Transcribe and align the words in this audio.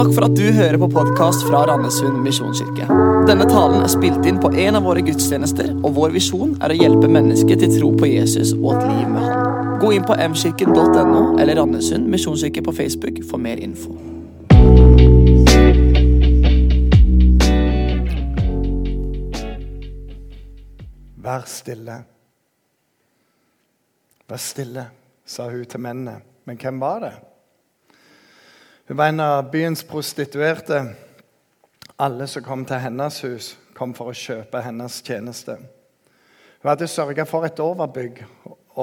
Takk 0.00 0.14
for 0.16 0.24
at 0.24 0.32
du 0.32 0.46
hører 0.56 0.78
på 0.80 0.86
podkast 0.88 1.42
fra 1.44 1.58
Randesund 1.68 2.22
misjonskirke. 2.24 2.86
Denne 3.28 3.44
talen 3.50 3.82
er 3.84 3.90
spilt 3.92 4.24
inn 4.24 4.38
på 4.40 4.48
en 4.62 4.78
av 4.78 4.86
våre 4.88 5.02
gudstjenester, 5.04 5.74
og 5.76 5.92
vår 5.98 6.14
visjon 6.14 6.54
er 6.64 6.72
å 6.72 6.78
hjelpe 6.78 7.10
mennesker 7.12 7.60
til 7.60 7.74
tro 7.74 7.90
på 8.00 8.08
Jesus 8.08 8.54
og 8.54 8.78
et 8.78 8.86
liv 8.88 9.10
med 9.12 9.26
Han. 9.26 9.76
Gå 9.82 9.92
inn 9.98 10.08
på 10.08 10.16
mkirken.no 10.16 11.36
eller 11.36 11.60
Randesund 11.60 12.08
misjonskirke 12.08 12.64
på 12.64 12.72
Facebook 12.80 13.20
for 13.28 13.44
mer 13.44 13.60
info. 13.60 13.92
Vær 21.20 21.44
stille. 21.44 22.02
Vær 24.32 24.48
stille, 24.48 24.92
sa 25.28 25.52
hun 25.52 25.68
til 25.68 25.90
mennene. 25.90 26.22
Men 26.48 26.56
hvem 26.56 26.80
var 26.80 27.04
det? 27.04 27.18
Hun 28.90 28.96
var 28.96 29.06
en 29.06 29.20
av 29.20 29.50
byens 29.50 29.82
prostituerte. 29.86 30.80
Alle 31.96 32.26
som 32.26 32.42
kom 32.42 32.64
til 32.66 32.80
hennes 32.82 33.20
hus, 33.22 33.52
kom 33.78 33.92
for 33.94 34.10
å 34.10 34.14
kjøpe 34.18 34.64
hennes 34.64 34.96
tjeneste. 35.06 35.54
Hun 36.58 36.70
hadde 36.72 36.88
sørga 36.90 37.22
for 37.22 37.46
et 37.46 37.62
overbygg 37.62 38.18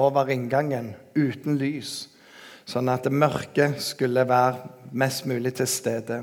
over 0.00 0.32
inngangen 0.32 0.94
uten 1.12 1.60
lys, 1.60 2.06
sånn 2.64 2.88
at 2.88 3.04
det 3.04 3.12
mørke 3.12 3.68
skulle 3.84 4.24
være 4.24 4.96
mest 4.96 5.28
mulig 5.28 5.52
til 5.60 5.68
stede. 5.68 6.22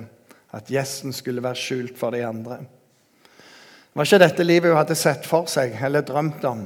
At 0.50 0.74
gjesten 0.74 1.14
skulle 1.14 1.46
være 1.46 1.62
skjult 1.68 2.02
for 2.02 2.18
de 2.18 2.26
andre. 2.26 2.64
Det 2.66 4.02
var 4.02 4.10
ikke 4.10 4.24
dette 4.26 4.50
livet 4.50 4.74
hun 4.74 4.82
hadde 4.82 4.98
sett 4.98 5.30
for 5.30 5.46
seg 5.46 5.78
eller 5.78 6.10
drømt 6.10 6.50
om. 6.50 6.66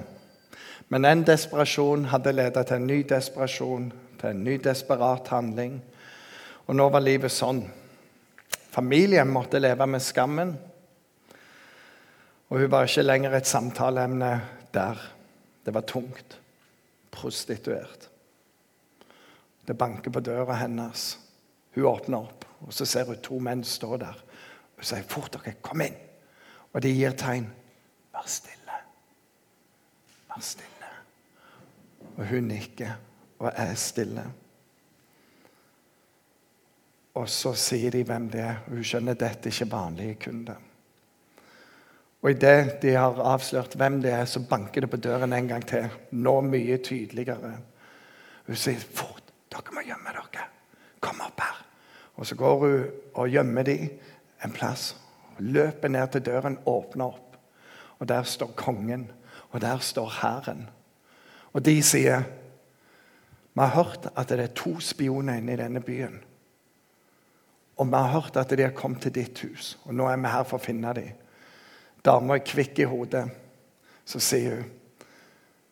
Men 0.88 1.12
en 1.12 1.28
desperasjon 1.28 2.14
hadde 2.16 2.38
ledet 2.40 2.68
til 2.72 2.80
en 2.80 2.92
ny 2.96 3.04
desperasjon, 3.12 3.92
til 4.24 4.32
en 4.38 4.44
ny 4.48 4.56
desperat 4.72 5.36
handling. 5.36 5.82
Og 6.70 6.76
nå 6.78 6.86
var 6.94 7.02
livet 7.02 7.34
sånn. 7.34 7.64
Familien 8.70 9.32
måtte 9.34 9.58
leve 9.58 9.88
med 9.90 10.04
skammen. 10.06 10.52
Og 12.50 12.62
hun 12.62 12.70
var 12.70 12.86
ikke 12.86 13.08
lenger 13.08 13.34
et 13.40 13.50
samtaleemne 13.50 14.30
der. 14.74 15.02
Det 15.66 15.74
var 15.74 15.88
tungt. 15.90 16.36
Prostituert. 17.10 18.06
Det 19.66 19.74
banker 19.78 20.14
på 20.14 20.22
døra 20.22 20.60
hennes. 20.62 21.16
Hun 21.74 21.88
åpner 21.90 22.22
opp, 22.22 22.46
og 22.66 22.74
så 22.74 22.86
ser 22.90 23.10
hun 23.10 23.18
to 23.26 23.40
menn 23.42 23.64
stå 23.66 23.98
der. 24.02 24.22
Hun 24.78 24.86
sier, 24.86 25.04
'Fort 25.04 25.34
dere, 25.34 25.56
kom 25.62 25.82
inn.' 25.82 25.98
Og 26.74 26.82
de 26.82 26.94
gir 26.94 27.12
tegn. 27.18 27.50
Vær 28.14 28.26
stille. 28.26 28.78
Vær 30.30 30.42
stille. 30.42 30.90
Og 32.18 32.28
hun 32.28 32.48
nikker 32.48 32.94
og 33.40 33.52
er 33.56 33.74
stille. 33.76 34.26
Og 37.20 37.28
så 37.28 37.52
sier 37.60 37.92
de 37.92 38.06
hvem 38.08 38.30
det 38.32 38.42
er, 38.46 38.60
hun 38.70 38.84
skjønner 38.86 39.18
at 39.18 39.24
dette 39.24 39.50
er 39.50 39.56
ikke 39.56 39.72
vanlige 39.74 40.20
kunder. 40.24 40.60
Og 42.20 42.32
idet 42.32 42.78
de 42.82 42.94
har 42.96 43.20
avslørt 43.32 43.76
hvem 43.80 44.00
det 44.04 44.12
er, 44.12 44.26
så 44.28 44.44
banker 44.44 44.84
det 44.84 44.92
på 44.92 45.00
døren 45.04 45.34
en 45.36 45.48
gang 45.48 45.66
til. 45.68 45.88
Nå 46.12 46.40
mye 46.48 46.78
tydeligere. 46.84 47.58
Hun 48.48 48.56
sier, 48.56 48.80
'Fort, 48.80 49.24
dere 49.52 49.76
må 49.76 49.84
gjemme 49.84 50.16
dere. 50.16 50.48
Kom 51.00 51.22
opp 51.22 51.42
her.' 51.42 51.66
Og 52.16 52.26
så 52.26 52.36
går 52.36 52.58
hun 52.60 52.88
og 53.14 53.30
gjemmer 53.30 53.64
de 53.64 53.90
en 54.44 54.52
plass. 54.52 54.96
Løper 55.40 55.88
ned 55.88 56.08
til 56.12 56.26
døren, 56.26 56.58
åpner 56.66 57.06
opp. 57.06 57.38
Og 58.00 58.08
der 58.08 58.24
står 58.24 58.52
kongen, 58.56 59.12
og 59.52 59.62
der 59.62 59.78
står 59.78 60.10
hæren. 60.22 60.70
Og 61.54 61.66
de 61.66 61.84
sier, 61.84 62.24
'Vi 63.54 63.62
har 63.62 63.84
hørt 63.84 64.08
at 64.16 64.30
det 64.30 64.40
er 64.40 64.48
to 64.48 64.80
spioner 64.80 65.34
inne 65.34 65.54
i 65.54 65.56
denne 65.56 65.80
byen.' 65.80 66.29
Og 67.80 67.88
vi 67.88 67.96
har 67.96 68.12
hørt 68.12 68.38
at 68.38 68.52
de 68.52 68.66
har 68.66 68.76
kommet 68.76 69.06
til 69.06 69.14
ditt 69.16 69.40
hus, 69.46 69.78
og 69.86 69.96
nå 69.96 70.10
er 70.12 70.20
vi 70.20 70.32
her 70.34 70.44
for 70.48 70.60
å 70.60 70.64
finne 70.64 70.92
dem. 70.98 71.14
Dama 72.04 72.36
er 72.36 72.44
kvikk 72.44 72.82
i 72.84 72.88
hodet. 72.90 73.24
Så 74.08 74.20
sier 74.24 74.60
hun 74.60 74.76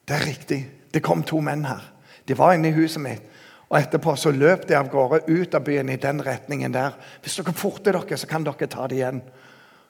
det 0.07 0.15
er 0.15 0.23
riktig, 0.23 0.57
det 0.93 1.01
kom 1.03 1.19
to 1.27 1.41
menn 1.43 1.65
her. 1.67 1.81
De 2.23 2.35
var 2.39 2.53
inne 2.55 2.69
i 2.69 2.75
huset 2.77 3.01
mitt. 3.03 3.25
Og 3.67 3.75
etterpå 3.75 4.13
så 4.15 4.31
løp 4.31 4.63
de 4.69 4.77
av 4.77 4.87
gårde 4.87 5.25
ut 5.27 5.55
av 5.57 5.65
byen 5.67 5.89
i 5.91 5.97
den 5.99 6.21
retningen 6.23 6.71
der. 6.71 6.95
Hvis 7.19 7.35
dere 7.41 7.51
forter 7.51 7.97
dere, 7.97 8.15
så 8.15 8.29
kan 8.31 8.45
dere 8.47 8.69
ta 8.71 8.87
det 8.87 9.01
igjen. 9.01 9.19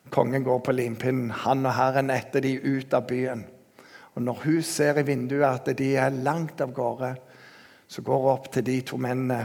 Kongen 0.09 0.41
går 0.41 0.63
på 0.65 0.73
limpinnen, 0.73 1.29
han 1.43 1.61
og 1.67 1.75
herren 1.77 2.09
etter 2.09 2.41
de 2.41 2.55
ut 2.57 2.97
av 2.97 3.05
byen. 3.05 3.45
Og 4.15 4.25
Når 4.25 4.41
hun 4.47 4.61
ser 4.65 4.97
i 4.97 5.05
vinduet 5.05 5.69
at 5.69 5.77
de 5.77 5.93
er 5.93 6.09
langt 6.09 6.61
av 6.65 6.73
gårde, 6.73 7.13
så 7.87 8.01
går 8.01 8.23
hun 8.23 8.31
opp 8.31 8.51
til 8.51 8.65
de 8.65 8.81
to 8.81 8.97
mennene 8.97 9.43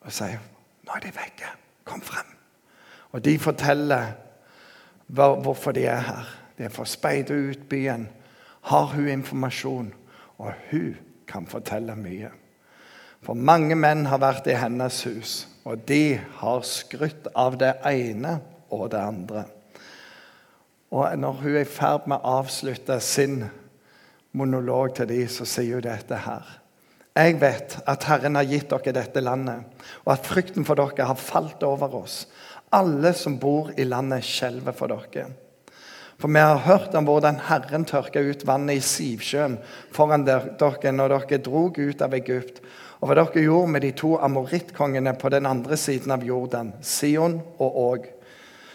og 0.00 0.12
sier 0.16 0.40
nå 0.86 0.96
er 0.96 1.04
de 1.04 1.12
vekke. 1.14 1.59
Kom 1.90 2.02
frem. 2.06 2.26
Og 3.10 3.24
de 3.24 3.34
forteller 3.42 4.12
hvorfor 5.10 5.74
de 5.74 5.88
er 5.90 6.04
her. 6.06 6.28
De 6.58 6.68
er 6.68 6.74
for 6.74 6.86
å 6.86 6.90
speide 6.90 7.34
ut 7.34 7.66
byen. 7.70 8.06
Har 8.70 8.92
hun 8.94 9.08
informasjon? 9.08 9.90
Og 10.38 10.52
hun 10.70 10.94
kan 11.28 11.46
fortelle 11.50 11.96
mye. 11.98 12.30
For 13.20 13.36
mange 13.36 13.76
menn 13.76 14.06
har 14.08 14.22
vært 14.22 14.48
i 14.48 14.56
hennes 14.56 15.02
hus, 15.04 15.32
og 15.68 15.82
de 15.88 16.16
har 16.40 16.62
skrytt 16.64 17.28
av 17.36 17.58
det 17.60 17.74
ene 17.84 18.38
og 18.72 18.86
det 18.94 19.02
andre. 19.02 19.42
Og 20.90 21.18
når 21.18 21.42
hun 21.42 21.56
er 21.58 21.66
i 21.66 21.68
ferd 21.68 22.08
med 22.08 22.16
å 22.16 22.38
avslutte 22.40 22.96
sin 23.04 23.44
monolog 24.32 24.94
til 24.96 25.10
dem, 25.10 25.28
så 25.28 25.44
sier 25.44 25.78
hun 25.78 25.84
dette 25.84 26.22
her. 26.24 26.59
Jeg 27.16 27.40
vet 27.40 27.76
at 27.90 28.06
Herren 28.06 28.38
har 28.38 28.46
gitt 28.46 28.70
dere 28.70 28.94
dette 28.94 29.22
landet, 29.22 29.66
og 30.06 30.12
at 30.14 30.26
frykten 30.28 30.66
for 30.66 30.78
dere 30.78 31.08
har 31.08 31.18
falt 31.18 31.62
over 31.66 31.96
oss. 32.02 32.24
Alle 32.70 33.12
som 33.18 33.38
bor 33.42 33.72
i 33.76 33.84
landet, 33.84 34.24
skjelver 34.26 34.76
for 34.76 34.92
dere. 34.92 35.26
For 36.20 36.28
vi 36.28 36.42
har 36.44 36.62
hørt 36.66 36.94
om 36.94 37.08
hvordan 37.08 37.40
Herren 37.48 37.86
tørka 37.88 38.20
ut 38.20 38.44
vannet 38.46 38.78
i 38.78 38.84
Sivsjøen 38.84 39.56
foran 39.96 40.26
dere 40.28 40.92
når 40.92 41.16
dere 41.16 41.42
drog 41.42 41.80
ut 41.80 42.04
av 42.04 42.14
Egypt, 42.14 42.60
og 43.00 43.08
hva 43.08 43.16
dere 43.22 43.42
gjorde 43.42 43.74
med 43.74 43.86
de 43.86 43.92
to 43.96 44.14
amorittkongene 44.20 45.16
på 45.18 45.32
den 45.32 45.48
andre 45.48 45.78
siden 45.80 46.12
av 46.12 46.24
Jordan, 46.26 46.74
Sion 46.84 47.40
og 47.58 47.78
Åg 47.88 48.10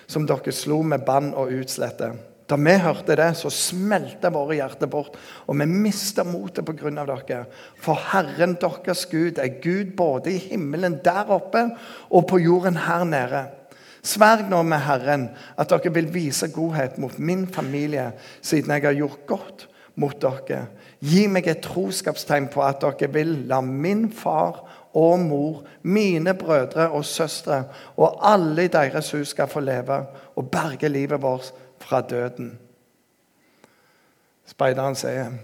som 0.07 0.25
dere 0.27 0.53
slo 0.53 0.81
med 0.85 1.05
bann 1.05 1.33
og 1.37 1.53
utslette. 1.53 2.11
Da 2.45 2.57
vi 2.61 2.75
hørte 2.77 3.15
det, 3.17 3.31
så 3.39 3.49
smelta 3.49 4.29
våre 4.29 4.59
hjerter 4.59 4.89
bort, 4.89 5.15
og 5.49 5.57
vi 5.57 5.65
mista 5.65 6.23
motet 6.23 6.65
pga. 6.67 6.91
dere. 6.93 7.45
For 7.81 7.97
Herren 8.11 8.57
deres 8.61 9.05
Gud 9.09 9.39
er 9.41 9.61
Gud 9.61 9.95
både 9.97 10.35
i 10.35 10.37
himmelen 10.51 10.99
der 11.03 11.31
oppe 11.33 11.69
og 12.09 12.27
på 12.27 12.39
jorden 12.39 12.77
her 12.77 13.03
nede. 13.03 13.47
Sverg 14.05 14.49
nå 14.49 14.61
med 14.61 14.83
Herren 14.85 15.29
at 15.57 15.69
dere 15.69 15.93
vil 15.93 16.13
vise 16.13 16.51
godhet 16.53 16.99
mot 17.01 17.17
min 17.17 17.47
familie, 17.47 18.11
siden 18.41 18.71
jeg 18.71 18.83
har 18.83 18.93
gjort 18.93 19.25
godt 19.25 19.67
mot 19.95 20.21
dere. 20.21 20.67
Gi 21.01 21.25
meg 21.27 21.47
et 21.47 21.63
troskapstegn 21.65 22.51
på 22.53 22.61
at 22.61 22.83
dere 22.83 23.09
vil 23.09 23.47
la 23.49 23.61
min 23.65 24.11
far 24.13 24.61
og 24.95 25.19
mor, 25.19 25.63
mine 25.81 26.33
brødre 26.37 26.91
og 26.93 27.05
søstre 27.05 27.63
og 27.97 28.21
alle 28.21 28.67
i 28.67 28.71
deres 28.71 29.11
hus 29.11 29.33
skal 29.33 29.49
få 29.51 29.65
leve 29.65 30.03
og 30.35 30.51
berge 30.51 30.89
livet 30.89 31.21
vårt 31.21 31.51
fra 31.85 32.01
døden. 32.01 32.55
Speideren 34.45 34.97
sier 34.97 35.35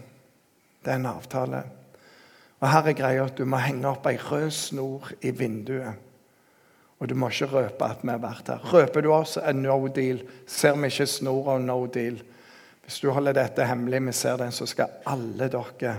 det 0.81 0.93
er 0.93 0.97
en 0.97 1.11
avtale. 1.11 1.61
Og 2.61 2.69
her 2.69 2.87
er 2.89 2.97
greia 2.97 3.25
at 3.25 3.37
Du 3.37 3.45
må 3.45 3.59
henge 3.61 3.89
opp 3.89 4.07
ei 4.09 4.17
rød 4.17 4.49
snor 4.53 5.11
i 5.21 5.31
vinduet. 5.33 5.93
Og 7.01 7.09
du 7.09 7.15
må 7.17 7.31
ikke 7.31 7.49
røpe 7.49 7.85
at 7.85 8.03
vi 8.03 8.13
har 8.13 8.21
vært 8.21 8.49
her. 8.53 8.65
Røper 8.73 9.01
du 9.01 9.09
oss, 9.13 9.37
er 9.37 9.57
no 9.57 9.87
deal. 9.87 10.21
Ser 10.45 10.77
vi 10.77 10.89
ikke 10.91 11.07
snora, 11.09 11.57
no 11.57 11.85
deal. 11.89 12.19
Hvis 12.85 12.99
du 13.01 13.09
holder 13.09 13.33
dette 13.33 13.65
hemmelig, 13.65 14.03
vi 14.05 14.13
ser 14.13 14.37
den, 14.37 14.51
så 14.51 14.65
skal 14.69 14.99
alle 15.09 15.49
dere 15.49 15.95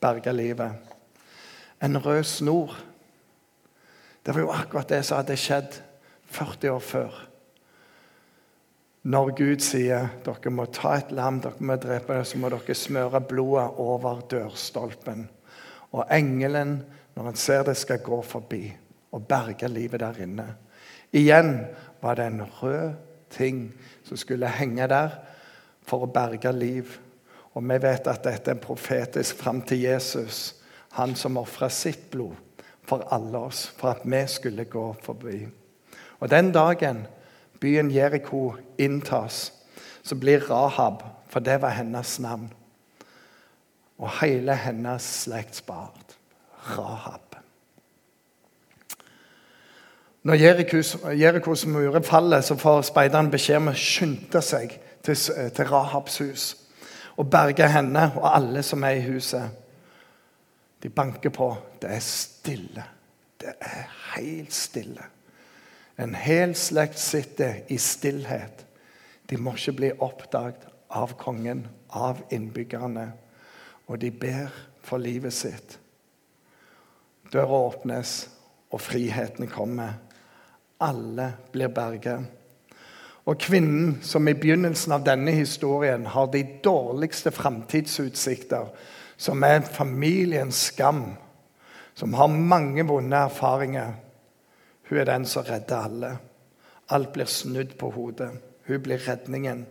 berge 0.00 0.32
livet. 0.32 0.92
En 1.82 1.98
rød 1.98 2.22
snor. 2.24 2.76
Det 4.26 4.34
var 4.34 4.40
jo 4.40 4.52
akkurat 4.54 4.88
det 4.88 5.02
som 5.06 5.18
hadde 5.18 5.38
skjedd 5.38 5.80
40 6.30 6.70
år 6.70 6.80
før. 6.82 7.18
Når 9.06 9.28
Gud 9.38 9.62
sier 9.62 10.08
dere 10.26 10.50
må 10.50 10.64
ta 10.74 10.96
et 10.98 11.12
lam, 11.14 11.36
dere 11.38 11.62
må 11.62 11.76
drepe 11.78 12.16
det, 12.16 12.26
så 12.26 12.40
må 12.42 12.48
dere 12.50 12.74
smøre 12.74 13.20
blodet 13.22 13.78
over 13.78 14.24
dørstolpen. 14.32 15.28
Og 15.94 16.02
engelen, 16.10 16.80
når 17.14 17.28
han 17.30 17.38
ser 17.38 17.62
det, 17.68 17.76
skal 17.78 18.02
gå 18.02 18.18
forbi 18.26 18.64
og 19.14 19.28
berge 19.30 19.70
livet 19.70 20.02
der 20.02 20.18
inne. 20.24 20.48
Igjen 21.14 21.52
var 22.02 22.18
det 22.18 22.26
en 22.32 22.42
rød 22.58 22.96
ting 23.30 23.68
som 24.02 24.18
skulle 24.18 24.50
henge 24.50 24.88
der 24.90 25.14
for 25.86 26.02
å 26.02 26.10
berge 26.10 26.50
liv. 26.52 26.98
Og 27.54 27.62
vi 27.62 27.78
vet 27.86 28.10
at 28.10 28.26
dette 28.26 28.50
er 28.50 28.58
en 28.58 28.64
profetisk 28.64 29.38
fram 29.38 29.62
til 29.62 29.86
Jesus, 29.86 30.56
han 30.98 31.14
som 31.14 31.38
ofra 31.38 31.70
sitt 31.70 32.10
blod 32.10 32.34
for 32.86 33.06
alle 33.14 33.38
oss, 33.38 33.68
for 33.78 33.94
at 33.94 34.02
vi 34.02 34.26
skulle 34.26 34.66
gå 34.66 34.88
forbi. 35.02 35.44
Og 36.18 36.30
den 36.30 36.50
dagen 36.50 37.06
byen 37.60 37.90
Jeriko 37.90 38.54
inntas, 38.78 39.52
så 40.02 40.14
blir 40.14 40.50
Rahab, 40.50 41.02
for 41.28 41.40
det 41.40 41.60
var 41.62 41.74
hennes 41.76 42.18
navn, 42.20 42.50
og 43.98 44.10
hele 44.20 44.54
hennes 44.54 45.02
slekt 45.02 45.56
spart. 45.56 46.16
Rahab. 46.78 47.36
Når 50.26 50.34
Jerikos, 50.34 50.96
Jerikos 51.18 51.66
murer 51.66 52.02
faller, 52.02 52.40
så 52.40 52.56
får 52.56 52.82
speideren 52.82 53.30
beskjed 53.30 53.60
om 53.60 53.70
å 53.70 53.76
skynde 53.78 54.42
seg 54.42 54.72
til, 55.06 55.14
til 55.54 55.68
Rahabs 55.70 56.18
hus 56.18 56.46
og 57.16 57.30
berge 57.30 57.68
henne 57.70 58.08
og 58.16 58.26
alle 58.34 58.62
som 58.66 58.82
er 58.84 58.98
i 58.98 59.04
huset. 59.06 59.46
De 60.82 60.90
banker 60.90 61.30
på. 61.30 61.48
Det 61.82 61.90
er 61.94 62.02
stille. 62.02 62.84
Det 63.40 63.54
er 63.60 63.86
helt 64.16 64.54
stille. 64.54 65.06
En 65.98 66.14
hel 66.14 66.54
slekt 66.54 66.98
sitter 66.98 67.62
i 67.72 67.78
stillhet. 67.78 68.66
De 69.26 69.36
må 69.40 69.56
ikke 69.56 69.76
bli 69.80 69.90
oppdaget 69.98 70.68
av 70.92 71.16
kongen, 71.18 71.66
av 71.88 72.20
innbyggerne. 72.30 73.10
Og 73.88 74.00
de 74.00 74.10
ber 74.10 74.52
for 74.84 75.00
livet 75.02 75.34
sitt. 75.34 75.78
Døra 77.32 77.62
åpnes, 77.66 78.28
og 78.70 78.80
friheten 78.80 79.48
kommer. 79.48 79.96
Alle 80.80 81.32
blir 81.52 81.72
berget. 81.72 82.26
Og 83.26 83.38
kvinnen 83.42 83.96
som 84.06 84.28
i 84.28 84.36
begynnelsen 84.38 84.92
av 84.94 85.04
denne 85.06 85.32
historien 85.34 86.04
har 86.06 86.28
de 86.30 86.44
dårligste 86.62 87.32
framtidsutsikter, 87.34 88.68
som 89.16 89.42
er 89.42 89.64
familiens 89.66 90.68
skam, 90.68 91.16
som 91.94 92.14
har 92.14 92.28
mange 92.28 92.84
vonde 92.86 93.16
erfaringer, 93.16 93.96
hun 94.88 94.98
er 94.98 95.08
den 95.08 95.26
som 95.26 95.44
redder 95.46 95.76
alle. 95.76 96.12
Alt 96.90 97.12
blir 97.12 97.26
snudd 97.30 97.74
på 97.78 97.90
hodet. 97.90 98.30
Hun 98.66 98.82
blir 98.82 99.02
redningen. 99.08 99.66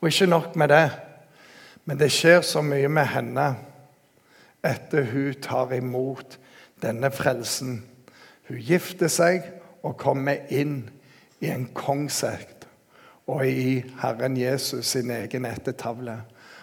Og 0.00 0.08
ikke 0.08 0.26
nok 0.26 0.56
med 0.56 0.68
det, 0.68 0.90
men 1.84 1.98
det 1.98 2.12
skjer 2.12 2.40
så 2.46 2.62
mye 2.62 2.88
med 2.88 3.06
henne 3.12 3.46
etter 4.62 5.04
hun 5.10 5.34
tar 5.42 5.74
imot 5.74 6.38
denne 6.82 7.10
frelsen. 7.10 7.82
Hun 8.48 8.58
gifter 8.58 9.10
seg 9.10 9.46
og 9.82 9.98
kommer 9.98 10.46
inn 10.50 10.84
i 11.42 11.50
en 11.50 11.68
kongsekt 11.74 12.66
og 13.30 13.46
i 13.46 13.82
Herren 14.02 14.36
Jesus 14.36 14.92
sin 14.94 15.10
egen 15.10 15.46
ettertavle. 15.46 16.18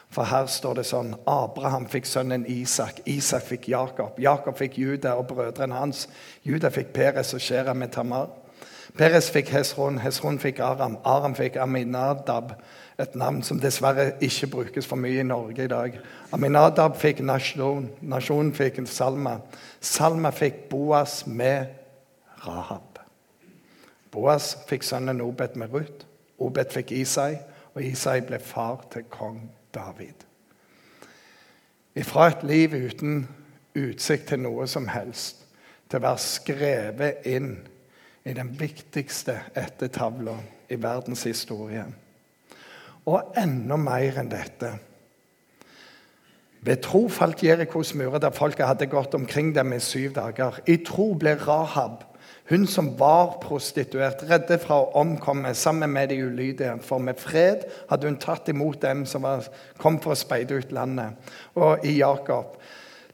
For 0.10 0.26
her 0.26 0.48
står 0.50 0.80
det 0.80 0.88
sånn 0.90 1.12
Abraham 1.30 1.86
fikk 1.90 2.08
sønnen 2.10 2.48
Isak. 2.50 3.04
Isak 3.06 3.46
fikk 3.46 3.68
Jakob. 3.70 4.18
Jakob 4.18 4.58
fikk 4.58 4.80
Juda 4.82 5.14
og 5.20 5.28
brødrene 5.30 5.78
hans. 5.78 6.08
Juda 6.42 6.72
fikk 6.74 6.96
Peres 6.96 7.36
og 7.38 7.44
Shera 7.46 7.76
med 7.78 7.94
Tamar. 7.94 8.32
Peres 8.98 9.28
fikk 9.30 9.52
Hesron. 9.54 10.00
Hesron 10.02 10.40
fikk 10.42 10.64
Aram. 10.66 10.98
Aram 11.06 11.36
fikk 11.38 11.60
Aminadab, 11.62 12.56
et 13.00 13.14
navn 13.16 13.44
som 13.46 13.62
dessverre 13.62 14.16
ikke 14.26 14.50
brukes 14.56 14.90
for 14.90 14.98
mye 15.00 15.22
i 15.22 15.28
Norge 15.28 15.68
i 15.68 15.72
dag. 15.72 16.00
Aminadab 16.34 16.98
fikk 16.98 17.22
Nasjon. 17.22 17.92
Nasjon 18.02 18.50
fikk 18.58 18.82
Salma. 18.90 19.38
Salma 19.80 20.34
fikk 20.34 20.66
Boas 20.74 21.22
med 21.28 21.70
Rahab. 22.48 22.98
Boas 24.10 24.56
fikk 24.68 24.84
sønnen 24.84 25.22
Obed 25.22 25.54
med 25.56 25.70
Ruth. 25.70 26.10
Obed 26.42 26.74
fikk 26.74 26.98
Isai, 26.98 27.36
og 27.76 27.86
Isai 27.86 28.24
ble 28.26 28.42
far 28.42 28.88
til 28.90 29.06
kong 29.14 29.44
David. 29.76 30.26
Ifra 31.96 32.30
et 32.30 32.44
liv 32.48 32.74
uten 32.74 33.28
utsikt 33.78 34.30
til 34.32 34.42
noe 34.44 34.68
som 34.70 34.88
helst, 34.90 35.46
til 35.90 36.00
å 36.00 36.06
være 36.06 36.22
skrevet 36.24 37.30
inn 37.30 37.54
i 38.30 38.36
den 38.38 38.52
viktigste 38.60 39.36
ettertavla 39.58 40.36
i 40.70 40.78
verdens 40.82 41.24
historie. 41.26 41.86
Og 43.10 43.34
enda 43.40 43.78
mer 43.80 44.20
enn 44.22 44.30
dette. 44.30 44.74
Ved 46.62 46.84
tro 46.84 47.06
falt 47.10 47.42
Jerikos 47.44 47.94
murer 47.96 48.20
der 48.22 48.36
folket 48.36 48.68
hadde 48.68 48.90
gått 48.92 49.16
omkring 49.16 49.54
dem 49.56 49.74
i 49.74 49.80
syv 49.80 50.14
dager. 50.18 50.60
I 50.68 50.82
tro 50.86 51.14
ble 51.18 51.38
Rahab 51.40 52.04
hun 52.50 52.66
som 52.68 52.92
var 53.00 53.38
prostituert, 53.44 54.24
redde 54.30 54.58
fra 54.62 54.80
å 54.82 54.92
omkomme 54.98 55.52
sammen 55.54 55.92
med 55.94 56.10
de 56.10 56.20
ulydige. 56.26 56.76
For 56.82 57.02
med 57.02 57.20
fred 57.22 57.68
hadde 57.92 58.10
hun 58.10 58.18
tatt 58.22 58.50
imot 58.50 58.82
dem 58.82 59.06
som 59.10 59.26
var, 59.28 59.46
kom 59.78 60.00
for 60.02 60.16
å 60.16 60.20
speide 60.20 60.58
ut 60.58 60.74
landet. 60.74 61.18
Og 61.56 61.86
i 61.86 62.00
Jakob. 62.00 62.58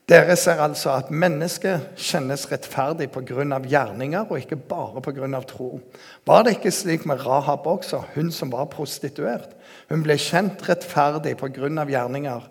Dere 0.05 0.35
ser 0.37 0.59
altså 0.61 0.91
at 0.93 1.09
mennesket 1.09 1.97
kjennes 1.97 2.43
rettferdig 2.51 3.09
pga. 3.11 3.59
gjerninger, 3.65 4.25
og 4.29 4.37
ikke 4.37 4.55
bare 4.55 5.01
pga. 5.01 5.41
tro. 5.41 5.79
Var 6.25 6.43
det 6.43 6.55
ikke 6.55 6.71
slik 6.71 7.05
med 7.05 7.25
Rahab 7.25 7.65
også, 7.65 8.03
hun 8.15 8.31
som 8.31 8.51
var 8.51 8.65
prostituert? 8.65 9.49
Hun 9.89 10.03
ble 10.03 10.17
kjent 10.17 10.61
rettferdig 10.69 11.37
pga. 11.37 11.85
gjerninger 11.85 12.41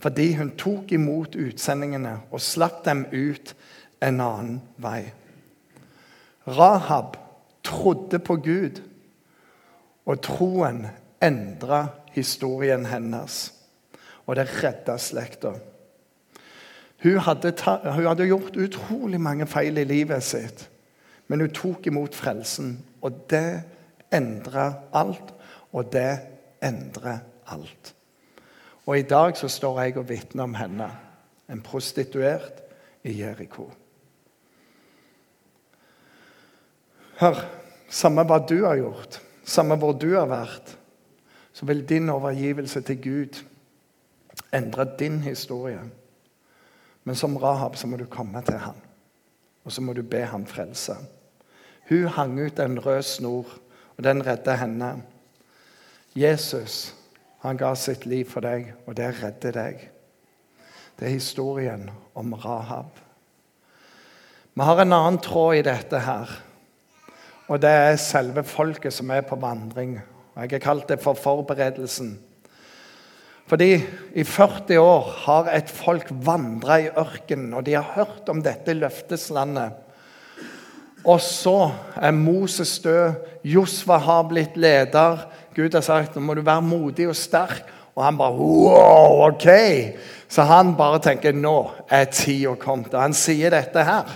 fordi 0.00 0.32
hun 0.38 0.54
tok 0.56 0.92
imot 0.96 1.36
utsendingene 1.36 2.20
og 2.30 2.40
slapp 2.40 2.84
dem 2.86 3.04
ut 3.12 3.54
en 4.00 4.20
annen 4.20 4.60
vei. 4.80 5.12
Rahab 6.58 7.16
trodde 7.64 8.18
på 8.18 8.36
Gud, 8.36 8.80
og 10.06 10.22
troen 10.22 10.86
endra 11.22 11.86
historien 12.12 12.86
hennes. 12.86 13.52
Og 14.26 14.36
det 14.36 14.48
redda 14.62 14.96
slekta. 14.98 15.52
Hun, 17.02 17.18
hun 17.18 18.06
hadde, 18.06 18.26
gjort 18.26 18.56
utrolig 18.56 19.20
mange 19.20 19.46
feil 19.46 19.78
i 19.78 19.84
livet 19.84 20.22
sitt, 20.22 20.66
men 21.28 21.40
hun 21.40 21.54
tok 21.54 21.86
imot 21.86 22.14
frelsen. 22.14 22.74
Og 23.02 23.24
det 23.30 23.62
endra 24.12 24.72
alt, 24.92 25.34
og 25.72 25.92
det 25.92 26.18
endrer 26.62 27.22
alt. 27.46 27.94
Og 28.86 28.98
i 28.98 29.06
dag 29.06 29.36
så 29.36 29.48
står 29.48 29.80
jeg 29.80 29.96
og 29.96 30.08
vitner 30.08 30.44
om 30.44 30.54
henne, 30.54 30.90
en 31.50 31.62
prostituert 31.62 32.62
i 33.04 33.20
Jeriko. 33.22 33.70
Hør, 37.20 37.42
samme 37.92 38.24
hva 38.24 38.38
du 38.48 38.62
har 38.64 38.78
gjort, 38.80 39.18
samme 39.44 39.76
hvor 39.76 39.92
du 39.92 40.14
har 40.14 40.28
vært, 40.30 40.76
så 41.52 41.66
vil 41.68 41.82
din 41.84 42.08
overgivelse 42.08 42.80
til 42.86 43.00
Gud 43.04 43.40
endre 44.56 44.86
din 44.98 45.18
historie. 45.20 45.82
Men 47.04 47.18
som 47.18 47.36
Rahab 47.36 47.76
så 47.76 47.90
må 47.90 48.00
du 48.00 48.06
komme 48.08 48.40
til 48.46 48.56
ham, 48.62 48.78
og 49.64 49.72
så 49.72 49.84
må 49.84 49.92
du 49.92 50.02
be 50.02 50.24
ham 50.24 50.46
frelse. 50.48 50.96
Hun 51.90 52.08
hang 52.16 52.38
ut 52.40 52.58
en 52.58 52.80
rød 52.80 53.02
snor, 53.02 53.52
og 53.96 54.04
den 54.04 54.24
redder 54.26 54.56
henne. 54.56 54.94
Jesus 56.16 56.94
han 57.40 57.56
ga 57.56 57.74
sitt 57.74 58.06
liv 58.06 58.28
for 58.28 58.44
deg, 58.44 58.72
og 58.86 58.96
det 58.96 59.14
redder 59.22 59.56
deg. 59.56 59.88
Det 60.96 61.08
er 61.08 61.16
historien 61.16 61.86
om 62.14 62.32
Rahab. 62.32 62.92
Vi 64.54 64.64
har 64.64 64.80
en 64.80 64.92
annen 64.92 65.20
tråd 65.24 65.56
i 65.56 65.64
dette 65.64 66.00
her. 66.04 66.40
Og 67.50 67.58
det 67.58 67.70
er 67.74 67.96
selve 67.98 68.44
folket 68.46 68.94
som 68.94 69.10
er 69.10 69.24
på 69.26 69.38
vandring. 69.40 69.96
Jeg 70.38 70.52
har 70.52 70.62
kalt 70.62 70.86
det 70.88 71.00
for 71.02 71.18
forberedelsen. 71.18 72.12
Fordi 73.50 73.72
i 74.14 74.22
40 74.22 74.78
år 74.78 75.08
har 75.24 75.48
et 75.50 75.70
folk 75.74 76.12
vandra 76.22 76.76
i 76.78 76.92
ørkenen, 76.94 77.54
og 77.58 77.66
de 77.66 77.74
har 77.74 77.88
hørt 77.96 78.30
om 78.30 78.42
dette 78.44 78.76
løfteslandet. 78.78 79.74
Og 81.04 81.18
så 81.24 81.72
er 81.96 82.14
Moses 82.14 82.78
død. 82.84 83.18
Josva 83.42 83.98
har 83.98 84.28
blitt 84.30 84.56
leder. 84.60 85.26
Gud 85.56 85.74
har 85.74 85.82
sagt 85.82 86.14
nå 86.14 86.22
må 86.22 86.36
du 86.36 86.44
være 86.46 86.62
modig 86.62 87.08
og 87.10 87.18
sterk. 87.18 87.64
Og 87.96 88.04
han 88.04 88.18
bare 88.20 88.36
wow, 88.38 89.26
ok! 89.26 89.48
Så 90.30 90.44
han 90.46 90.76
bare 90.78 91.00
tenker 91.02 91.34
nå 91.34 91.72
er 91.90 92.06
tida 92.14 92.54
kommet. 92.60 92.94
Og 92.94 93.02
han 93.02 93.16
sier 93.16 93.50
dette 93.50 93.82
her. 93.82 94.12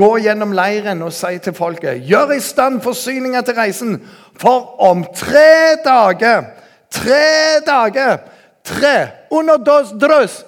Gå 0.00 0.10
gjennom 0.24 0.54
leiren 0.56 1.04
og 1.04 1.12
si 1.12 1.36
til 1.44 1.52
folket 1.56 2.00
gjør 2.08 2.32
i 2.32 2.40
stand 2.40 2.80
forsyninger 2.80 3.44
til 3.44 3.58
reisen, 3.60 3.98
for 4.40 4.80
om 4.88 5.04
tre 5.12 5.76
dager 5.84 6.48
Tre 6.90 7.60
dager! 7.66 8.18
Tre 8.64 9.08
under 9.30 9.56
drøs! 10.00 10.44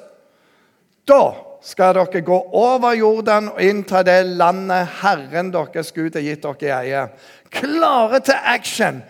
Da 1.08 1.34
skal 1.62 1.94
dere 1.94 2.22
gå 2.26 2.38
over 2.58 2.94
Jordan 2.98 3.52
og 3.52 3.62
innta 3.62 4.02
det 4.02 4.24
landet 4.26 4.88
Herren 5.02 5.52
deres 5.54 5.92
Gud 5.94 6.18
har 6.18 6.24
gitt 6.26 6.42
dere 6.42 6.66
i 6.66 6.72
eie. 6.90 7.04
Klare 7.50 8.20
til 8.20 8.34
action! 8.34 9.02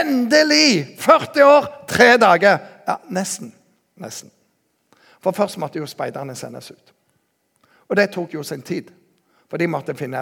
Endelig! 0.00 0.96
40 0.98 1.44
år, 1.44 1.68
tre 1.88 2.16
dager. 2.16 2.58
Ja, 2.88 2.96
nesten. 3.12 3.52
Nesten. 4.00 4.30
For 5.20 5.32
først 5.32 5.58
måtte 5.60 5.78
jo 5.78 5.86
speiderne 5.86 6.34
sendes 6.36 6.70
ut. 6.70 6.94
Og 7.88 7.96
det 7.96 8.10
tok 8.10 8.34
jo 8.34 8.42
sin 8.42 8.62
tid. 8.62 8.88
For 9.54 9.58
De 9.62 9.68
måtte 9.70 9.94
finne 9.94 10.18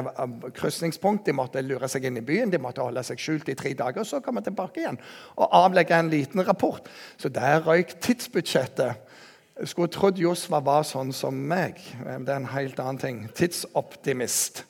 krysningspunkt, 0.52 1.22
de 1.24 1.32
måtte 1.32 1.62
lure 1.64 1.88
seg 1.88 2.04
inn 2.04 2.18
i 2.20 2.22
byen, 2.24 2.50
de 2.52 2.58
måtte 2.60 2.84
holde 2.84 3.00
seg 3.00 3.16
skjult 3.16 3.46
i 3.48 3.54
tre 3.56 3.70
dager, 3.72 4.02
og 4.02 4.04
så 4.04 4.18
komme 4.20 4.42
tilbake 4.44 4.82
igjen 4.82 4.98
og 5.40 5.54
avlegge 5.56 5.96
en 5.96 6.10
liten 6.12 6.42
rapport. 6.44 6.84
Så 7.16 7.30
der 7.32 7.62
røyk 7.64 7.94
tidsbudsjettet. 8.04 8.98
Jeg 9.56 9.70
skulle 9.70 9.88
trodd 9.88 10.20
Josva 10.20 10.58
var 10.60 10.84
sånn 10.84 11.14
som 11.16 11.32
meg. 11.48 11.80
Det 11.80 12.28
er 12.28 12.42
en 12.42 12.50
helt 12.52 12.82
annen 12.84 13.00
ting. 13.00 13.22
Tidsoptimist. 13.32 14.66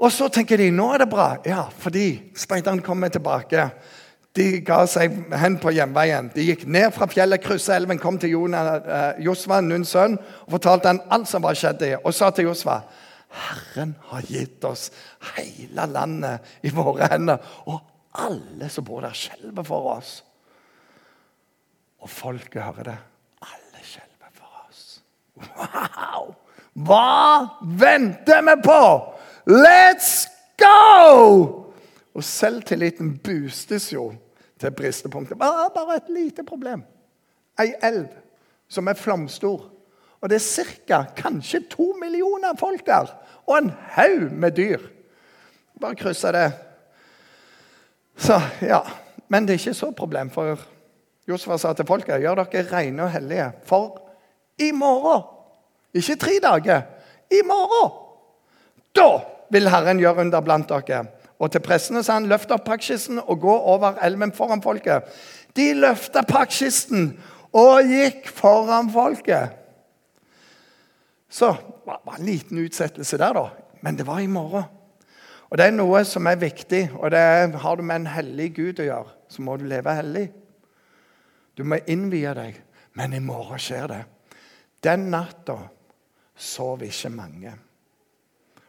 Og 0.00 0.14
så 0.16 0.30
tenker 0.32 0.56
de 0.56 0.70
nå 0.72 0.86
er 0.94 1.02
det 1.02 1.08
bra, 1.12 1.26
ja, 1.44 1.66
fordi 1.82 2.06
speideren 2.40 2.80
kommer 2.86 3.12
tilbake. 3.12 3.66
De 4.32 4.46
ga 4.64 4.78
seg 4.88 5.12
hen 5.42 5.58
på 5.60 5.74
hjemveien. 5.76 6.30
De 6.32 6.46
gikk 6.46 6.64
ned 6.64 6.88
fra 6.96 7.10
fjellet, 7.12 7.44
kryssa 7.44 7.76
elven, 7.76 8.00
kom 8.00 8.16
til 8.16 8.32
Josva, 8.32 9.60
Nuns 9.60 9.92
sønn, 9.92 10.16
og 10.46 10.56
fortalte 10.56 10.88
han 10.94 11.02
alt 11.12 11.28
som 11.28 11.44
var 11.44 11.60
skjedd. 11.60 11.84
Og 12.00 12.16
sa 12.16 12.32
til 12.32 12.48
Josva 12.48 12.78
Herren 13.28 13.94
har 14.08 14.22
gitt 14.22 14.64
oss 14.64 14.88
hele 15.36 15.86
landet 15.86 16.40
i 16.64 16.72
våre 16.72 17.10
hender. 17.12 17.42
Og 17.68 17.80
alle 18.18 18.70
som 18.72 18.86
bor 18.88 19.04
der, 19.04 19.16
skjelver 19.16 19.66
for 19.66 19.92
oss. 19.96 20.18
Og 22.02 22.10
folket 22.10 22.62
hører 22.62 22.92
det. 22.92 22.98
Alle 23.44 23.84
skjelver 23.84 24.32
for 24.32 24.64
oss. 24.64 24.82
Wow! 25.58 26.34
Hva 26.78 27.66
venter 27.78 28.42
vi 28.46 28.54
på? 28.64 28.82
Let's 29.50 30.28
go! 30.60 31.64
Og 32.14 32.24
selvtilliten 32.24 33.16
boostes 33.22 33.92
jo 33.92 34.12
til 34.58 34.74
bristepunktet. 34.74 35.38
Bare, 35.38 35.96
et 35.96 36.08
lite 36.10 36.44
problem. 36.46 36.82
Ei 37.58 37.74
elv 37.82 38.08
som 38.68 38.88
er 38.88 38.98
flomstor. 38.98 39.68
Og 40.20 40.30
det 40.30 40.40
er 40.40 40.72
ca. 40.88 41.04
kanskje 41.16 41.60
to 41.70 41.92
millioner 42.00 42.56
folk 42.58 42.86
der. 42.86 43.12
Og 43.46 43.58
en 43.58 43.70
haug 43.94 44.32
med 44.32 44.56
dyr. 44.56 44.78
Bare 45.80 45.94
krysse 45.94 46.32
det. 46.32 46.52
Så, 48.16 48.40
ja. 48.62 48.80
Men 49.28 49.46
det 49.46 49.54
er 49.54 49.60
ikke 49.60 49.74
så 49.74 49.90
problem, 49.90 50.30
for 50.30 50.58
Josfa 51.28 51.58
sa 51.60 51.74
til 51.76 51.86
folket 51.86 52.22
gjør 52.22 52.40
dere 52.48 52.64
rene 52.72 53.04
og 53.04 53.12
hellige. 53.12 53.50
For 53.68 54.00
i 54.58 54.70
morgen, 54.72 55.26
ikke 55.94 56.16
tre 56.16 56.38
dager, 56.42 56.86
i 57.30 57.42
morgen, 57.44 57.92
da 58.96 59.20
vil 59.52 59.68
Herren 59.68 60.00
gjøre 60.00 60.24
under 60.24 60.40
blant 60.40 60.72
dere. 60.72 61.04
Og 61.38 61.52
til 61.52 61.62
prestene 61.62 62.02
sa 62.02 62.16
han, 62.16 62.26
løft 62.26 62.50
opp 62.50 62.64
pakkisten 62.66 63.20
og 63.20 63.40
gå 63.44 63.54
over 63.74 64.00
elven 64.02 64.32
foran 64.34 64.64
folket. 64.64 65.06
De 65.56 65.70
løfta 65.76 66.24
pakkisten 66.26 67.12
og 67.52 67.86
gikk 67.86 68.26
foran 68.32 68.90
folket. 68.90 69.57
Så 71.28 71.52
det 71.52 71.96
var 72.04 72.18
en 72.18 72.26
liten 72.26 72.58
utsettelse 72.58 73.18
der, 73.20 73.36
da. 73.36 73.48
Men 73.84 73.96
det 73.96 74.06
var 74.08 74.20
i 74.20 74.30
morgen. 74.30 74.64
Og 75.48 75.58
det 75.58 75.66
er 75.68 75.76
noe 75.76 76.02
som 76.04 76.26
er 76.28 76.40
viktig, 76.40 76.82
og 76.98 77.10
det 77.12 77.20
er, 77.20 77.52
har 77.56 77.76
du 77.76 77.82
med 77.82 78.02
en 78.02 78.10
hellig 78.12 78.50
Gud 78.56 78.80
å 78.82 78.88
gjøre, 78.88 79.14
så 79.32 79.44
må 79.44 79.56
du 79.56 79.64
leve 79.68 79.94
hellig. 79.96 80.26
Du 81.56 81.64
må 81.64 81.80
innvie 81.88 82.32
deg. 82.36 82.58
Men 82.98 83.14
i 83.14 83.22
morgen 83.22 83.60
skjer 83.62 83.86
det. 83.90 84.02
Den 84.82 85.08
natta 85.12 85.56
sov 86.38 86.82
ikke 86.82 87.10
mange. 87.14 87.52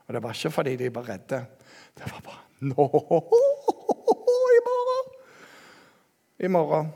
Og 0.08 0.16
det 0.16 0.22
var 0.24 0.38
ikke 0.38 0.52
fordi 0.54 0.76
de 0.78 0.90
var 0.94 1.10
redde. 1.10 1.40
Det 1.98 2.10
var 2.12 2.22
bare 2.26 2.46
Nå 2.70 2.86
I 4.50 4.62
morgen! 4.66 5.12
I 6.40 6.48
morgen. 6.52 6.90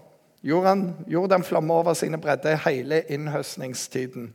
Jordan, 0.44 1.44
flommet 1.44 1.72
over 1.72 1.94
sine 1.94 2.18
bredder 2.18 2.58
hele 2.66 3.02
innhøstningstiden. 3.08 4.34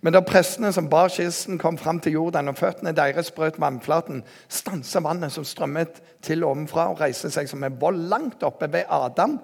Men 0.00 0.14
da 0.14 0.20
prestene 0.22 0.70
som 0.72 0.86
bar 0.88 1.10
kisten, 1.10 1.58
kom 1.58 1.78
fram 1.78 1.98
til 2.00 2.14
Jordan, 2.14 2.48
og 2.48 2.60
føttene 2.60 2.94
deres 2.94 3.32
brøt 3.34 3.58
vannflaten, 3.60 4.22
stanset 4.48 5.02
vannet 5.02 5.34
som 5.34 5.44
strømmet 5.44 5.98
til 6.22 6.46
ovenfra, 6.46 6.92
og 6.92 7.02
reiste 7.02 7.30
seg 7.34 7.50
som 7.50 7.66
en 7.66 7.80
vold 7.80 8.06
langt 8.08 8.46
oppe 8.46 8.70
ved 8.72 8.86
Adam, 8.88 9.40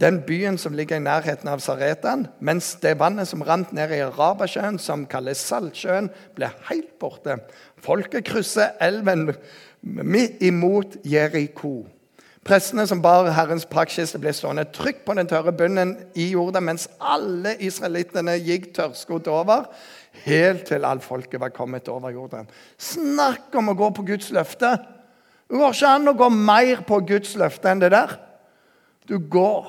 den 0.00 0.22
byen 0.26 0.58
som 0.58 0.74
ligger 0.74 0.96
i 0.96 1.04
nærheten 1.04 1.50
av 1.52 1.60
Saretan, 1.62 2.26
mens 2.40 2.74
det 2.82 2.96
vannet 2.98 3.28
som 3.28 3.44
rant 3.46 3.74
ned 3.76 3.92
i 3.92 4.02
Arabasjøen, 4.02 4.80
som 4.82 5.06
kalles 5.06 5.42
Saltsjøen, 5.46 6.10
ble 6.34 6.48
helt 6.70 6.96
borte. 6.98 7.38
Folket 7.82 8.24
krysser 8.26 8.72
elven 8.82 9.28
midt 9.82 10.42
imot 10.42 10.96
Jeriko. 11.04 11.84
Prestene 12.42 12.88
som 12.90 12.98
bar 12.98 13.28
Herrens 13.30 13.68
paktkiste, 13.70 14.18
ble 14.18 14.32
stående 14.34 14.64
trygt 14.74 15.04
på 15.06 15.14
den 15.14 15.28
tørre 15.30 15.52
bunnen 15.54 15.94
i 16.18 16.32
jorda, 16.32 16.58
mens 16.64 16.88
alle 16.98 17.54
israelittene 17.62 18.34
gikk 18.42 18.72
tørrskodd 18.74 19.30
over, 19.30 19.68
helt 20.24 20.64
til 20.66 20.82
alt 20.84 21.06
folket 21.06 21.38
var 21.40 21.54
kommet 21.54 21.86
over 21.92 22.10
jorden. 22.10 22.50
Snakk 22.82 23.54
om 23.58 23.70
å 23.70 23.76
gå 23.78 23.92
på 23.94 24.06
Guds 24.10 24.32
løfte! 24.34 24.72
Det 25.46 25.60
går 25.60 25.76
ikke 25.76 25.92
an 25.94 26.10
å 26.10 26.16
gå 26.18 26.28
mer 26.32 26.82
på 26.88 26.98
Guds 27.06 27.36
løfte 27.38 27.70
enn 27.70 27.82
det 27.82 27.92
der. 27.92 28.16
Du 29.06 29.18
går. 29.20 29.68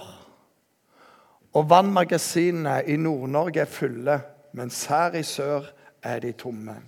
Og 1.54 1.70
vannmagasinene 1.70 2.80
i 2.90 2.96
Nord-Norge 2.98 3.66
er 3.66 3.70
fulle, 3.70 4.18
mens 4.58 4.82
her 4.90 5.20
i 5.20 5.26
sør 5.28 5.68
er 6.02 6.24
de 6.24 6.34
tomme. 6.40 6.80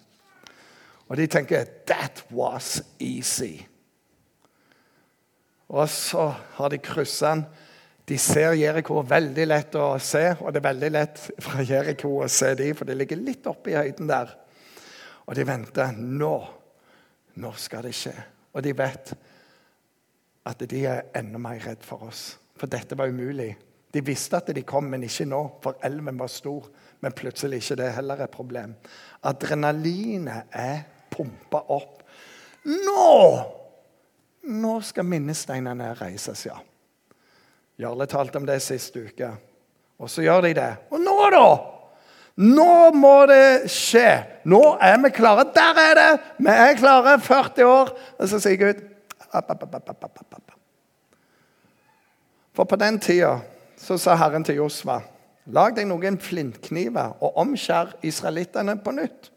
Og 1.10 1.18
de 1.18 1.27
tenker 1.27 1.65
'That 1.86 2.24
was 2.32 2.82
easy'. 3.00 3.75
Og 5.75 5.89
så 5.91 6.29
har 6.55 6.72
de 6.72 6.79
kryssa 6.79 7.34
den. 7.34 7.46
De 8.05 8.17
ser 8.22 8.53
Jeriko 8.53 9.00
veldig 9.01 9.48
lett 9.48 9.75
å 9.82 9.96
se, 9.98 10.27
og 10.38 10.53
det 10.53 10.60
er 10.62 10.67
veldig 10.67 10.89
lett 10.94 11.22
fra 11.41 11.63
Jeriko 11.65 12.20
å 12.22 12.27
se 12.29 12.51
de, 12.55 12.70
for 12.77 12.86
det 12.86 13.00
ligger 13.00 13.17
litt 13.17 13.48
oppe 13.50 13.74
i 13.74 13.77
høyden 13.79 14.12
der. 14.12 14.29
Og 15.25 15.34
de 15.36 15.46
venter. 15.48 15.96
Nå, 15.98 16.36
nå 17.41 17.53
skal 17.58 17.88
det 17.88 17.96
skje. 17.98 18.13
Og 18.53 18.62
de 18.63 18.75
vet 18.77 19.15
at 20.46 20.67
de 20.70 20.84
er 20.86 21.10
enda 21.17 21.41
mer 21.41 21.58
redd 21.65 21.82
for 21.84 22.05
oss. 22.05 22.36
For 22.55 22.70
dette 22.72 22.96
var 22.96 23.10
umulig. 23.10 23.55
De 23.91 24.03
visste 24.05 24.38
at 24.38 24.53
de 24.53 24.62
kom, 24.67 24.86
men 24.91 25.03
ikke 25.08 25.25
nå, 25.27 25.41
for 25.65 25.82
elven 25.84 26.22
var 26.22 26.29
stor. 26.32 26.70
Men 27.01 27.17
plutselig 27.17 27.63
ikke 27.63 27.82
det 27.82 27.91
heller 27.98 28.22
et 28.22 28.32
problem. 28.32 28.77
Adrenalinet 29.25 30.53
er 30.53 30.86
pumpa 31.10 31.65
opp. 31.74 32.05
Nå 32.70 33.64
nå 34.46 34.80
skal 34.86 35.08
minnesteinene 35.08 35.94
reises, 36.00 36.46
ja. 36.48 36.58
Jarle 37.82 38.08
talte 38.08 38.40
om 38.40 38.46
det 38.48 38.62
sist 38.64 38.96
uke. 38.96 39.30
Og 40.00 40.10
så 40.12 40.24
gjør 40.24 40.46
de 40.48 40.54
det. 40.58 40.70
Og 40.92 41.02
nå, 41.02 41.16
da? 41.34 41.48
Nå 42.44 42.92
må 42.96 43.16
det 43.32 43.72
skje. 43.72 44.10
Nå 44.48 44.62
er 44.84 44.98
vi 45.04 45.12
klare. 45.16 45.48
Der 45.56 45.80
er 45.80 45.96
det! 46.00 46.12
Vi 46.40 46.52
er 46.52 46.78
klare. 46.80 47.18
40 47.20 47.68
år. 47.68 47.92
Og 48.20 48.30
så 48.32 48.40
sier 48.44 48.60
Gud 48.60 48.84
For 52.56 52.64
på 52.64 52.80
den 52.80 53.00
tida 53.04 53.38
så 53.80 53.98
sa 54.00 54.16
Herren 54.16 54.46
til 54.48 54.62
Josva 54.62 55.02
Lag 55.52 55.75
deg 55.75 55.86
noen 55.90 56.16
flintkniver 56.18 57.20
og 57.22 57.36
omskjær 57.38 57.92
israelittene 58.08 58.78
på 58.82 58.96
nytt. 58.96 59.30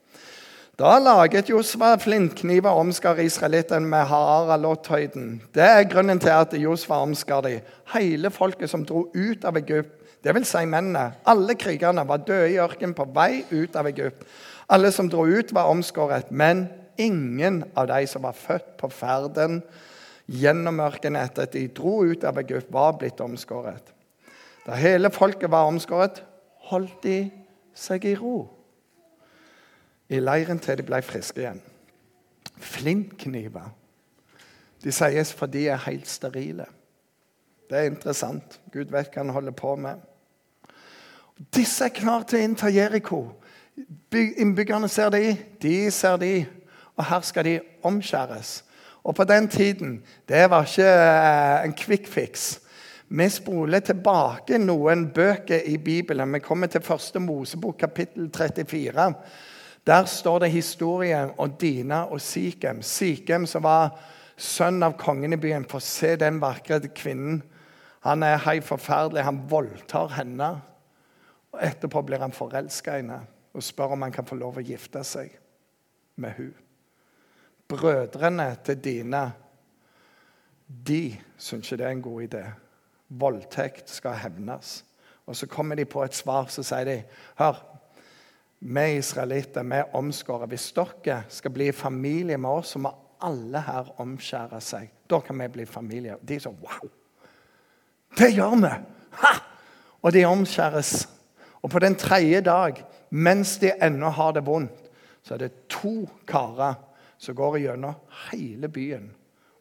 Da 0.78 0.92
laget 1.02 1.48
Josva 1.50 1.96
flintkniver 1.98 2.70
og 2.70 2.84
omskar 2.84 3.18
israelittene 3.18 3.88
med 3.90 4.04
Haralot-høyden. 4.06 5.40
Det 5.50 5.62
er 5.64 5.88
grunnen 5.90 6.20
til 6.22 6.30
at 6.30 6.52
Josva 6.54 7.00
omskar 7.02 7.40
de. 7.42 7.56
Hele 7.90 8.30
folket 8.30 8.70
som 8.70 8.84
dro 8.86 9.08
ut 9.10 9.42
av 9.42 9.56
Egypt, 9.58 9.90
dvs. 10.22 10.52
Si 10.52 10.60
mennene, 10.70 11.16
alle 11.26 11.56
krigerne, 11.58 12.04
var 12.06 12.22
døde 12.22 12.52
i 12.52 12.60
ørkenen 12.62 12.94
på 12.94 13.08
vei 13.10 13.40
ut 13.50 13.74
av 13.74 13.88
Egypt. 13.90 14.22
Alle 14.70 14.92
som 14.94 15.08
dro 15.10 15.24
ut, 15.26 15.50
var 15.50 15.66
omskåret, 15.72 16.30
men 16.30 16.68
ingen 16.94 17.64
av 17.74 17.88
de 17.90 18.06
som 18.06 18.22
var 18.22 18.38
født 18.38 18.76
på 18.78 18.90
ferden 18.94 19.64
gjennom 20.30 20.78
ørkenen 20.84 21.18
etter 21.24 21.48
at 21.48 21.56
de 21.56 21.64
dro 21.74 22.04
ut 22.06 22.22
av 22.22 22.38
Egypt, 22.44 22.70
var 22.70 22.94
blitt 23.00 23.18
omskåret. 23.24 23.90
Da 24.62 24.78
hele 24.78 25.10
folket 25.10 25.50
var 25.50 25.66
omskåret, 25.72 26.22
holdt 26.70 27.02
de 27.02 27.18
seg 27.74 28.06
i 28.06 28.14
ro 28.22 28.44
i 30.08 30.20
leiren 30.20 30.60
til 30.62 30.78
de 30.78 30.86
ble 30.86 31.00
friske 31.04 31.42
igjen. 31.42 31.60
Flintkniver. 32.58 33.70
De 34.84 34.92
sies 34.94 35.32
for 35.34 35.50
de 35.50 35.66
er 35.68 35.86
helt 35.88 36.08
sterile. 36.08 36.66
Det 37.68 37.78
er 37.78 37.90
interessant. 37.90 38.60
Gud 38.72 38.92
vet 38.94 39.10
hva 39.12 39.24
han 39.24 39.34
holder 39.34 39.56
på 39.56 39.74
med. 39.76 39.98
Disse 41.54 41.86
er 41.86 41.94
klare 41.94 42.24
til 42.26 42.40
å 42.40 42.46
innta 42.46 42.70
Jeriko. 42.72 43.20
Innbyggerne 44.12 44.88
ser 44.90 45.12
de, 45.14 45.36
de 45.62 45.90
ser 45.94 46.16
de. 46.22 46.32
Og 46.96 47.04
her 47.06 47.26
skal 47.26 47.46
de 47.46 47.58
omskjæres. 47.86 48.62
Og 49.04 49.14
på 49.14 49.24
den 49.24 49.48
tiden 49.48 50.02
Det 50.28 50.50
var 50.50 50.66
ikke 50.66 50.88
eh, 50.88 51.64
en 51.64 51.72
quick 51.72 52.08
fix. 52.08 52.60
Vi 53.08 53.28
spoler 53.28 53.80
tilbake 53.80 54.58
noen 54.58 55.06
bøker 55.12 55.62
i 55.64 55.78
Bibelen. 55.78 56.32
Vi 56.32 56.38
kommer 56.38 56.66
til 56.66 56.82
første 56.82 57.20
Mosebok, 57.20 57.78
kapittel 57.78 58.30
34. 58.36 59.14
Der 59.88 60.04
står 60.04 60.38
det 60.38 60.50
historien 60.52 61.30
om 61.38 61.52
Dina 61.52 62.02
og 62.04 62.20
Sikhem. 62.20 62.82
Sikhem 62.82 63.46
som 63.48 63.64
var 63.64 63.94
sønn 64.36 64.82
av 64.84 64.98
kongen 65.00 65.32
i 65.32 65.40
byen. 65.40 65.64
For 65.64 65.80
se 65.80 66.12
den 66.20 66.42
vakre 66.42 66.82
kvinnen. 66.92 67.40
Han 68.04 68.22
er 68.22 68.42
helt 68.44 68.66
forferdelig. 68.68 69.24
Han 69.24 69.40
voldtar 69.48 70.12
henne. 70.18 70.50
Og 71.54 71.62
Etterpå 71.64 72.02
blir 72.04 72.20
han 72.20 72.36
forelska 72.36 72.98
i 72.98 73.02
henne 73.02 73.22
og 73.56 73.64
spør 73.64 73.94
om 73.96 74.04
han 74.04 74.12
kan 74.12 74.26
få 74.28 74.36
lov 74.36 74.60
å 74.60 74.62
gifte 74.62 75.00
seg 75.08 75.32
med 76.20 76.36
hun. 76.36 76.52
Brødrene 77.68 78.50
til 78.64 78.76
Dina 78.84 79.22
de 80.68 81.16
syns 81.40 81.64
ikke 81.64 81.80
det 81.80 81.86
er 81.86 81.96
en 81.96 82.04
god 82.04 82.26
idé. 82.26 82.44
Voldtekt 83.08 83.90
skal 83.90 84.20
hevnes. 84.20 84.84
Og 85.26 85.36
Så 85.36 85.46
kommer 85.46 85.76
de 85.76 85.84
på 85.84 86.04
et 86.04 86.14
svar, 86.14 86.46
så 86.52 86.62
sier 86.62 86.84
de 86.84 87.02
Hør, 87.40 87.56
vi 88.58 88.86
israelitter, 88.98 89.62
vi 89.62 89.78
er 89.78 89.94
omskåret. 89.96 90.48
Hvis 90.50 90.72
dere 90.74 91.22
skal 91.28 91.54
bli 91.54 91.70
familie 91.72 92.38
med 92.38 92.50
oss, 92.50 92.74
så 92.74 92.82
må 92.82 92.92
alle 93.24 93.62
her 93.62 93.92
omskjære 94.02 94.60
seg. 94.62 94.90
Da 95.10 95.20
kan 95.24 95.38
vi 95.38 95.48
bli 95.58 95.66
familie. 95.66 96.18
De 96.22 96.36
er 96.36 96.42
sånn 96.42 96.58
Wow! 96.62 96.90
Det 98.18 98.32
gjør 98.34 98.56
vi! 98.62 98.72
Ha! 99.22 99.32
Og 100.02 100.12
de 100.14 100.24
omskjæres. 100.26 101.08
Og 101.62 101.70
på 101.70 101.80
den 101.82 101.96
tredje 101.98 102.40
dag, 102.46 102.82
mens 103.10 103.56
de 103.62 103.72
ennå 103.82 104.10
har 104.14 104.34
det 104.36 104.44
vondt, 104.46 104.84
så 105.22 105.34
er 105.34 105.44
det 105.44 105.68
to 105.70 106.06
karer 106.26 106.78
som 107.18 107.34
går 107.36 107.58
gjennom 107.64 107.98
hele 108.30 108.70
byen 108.70 109.08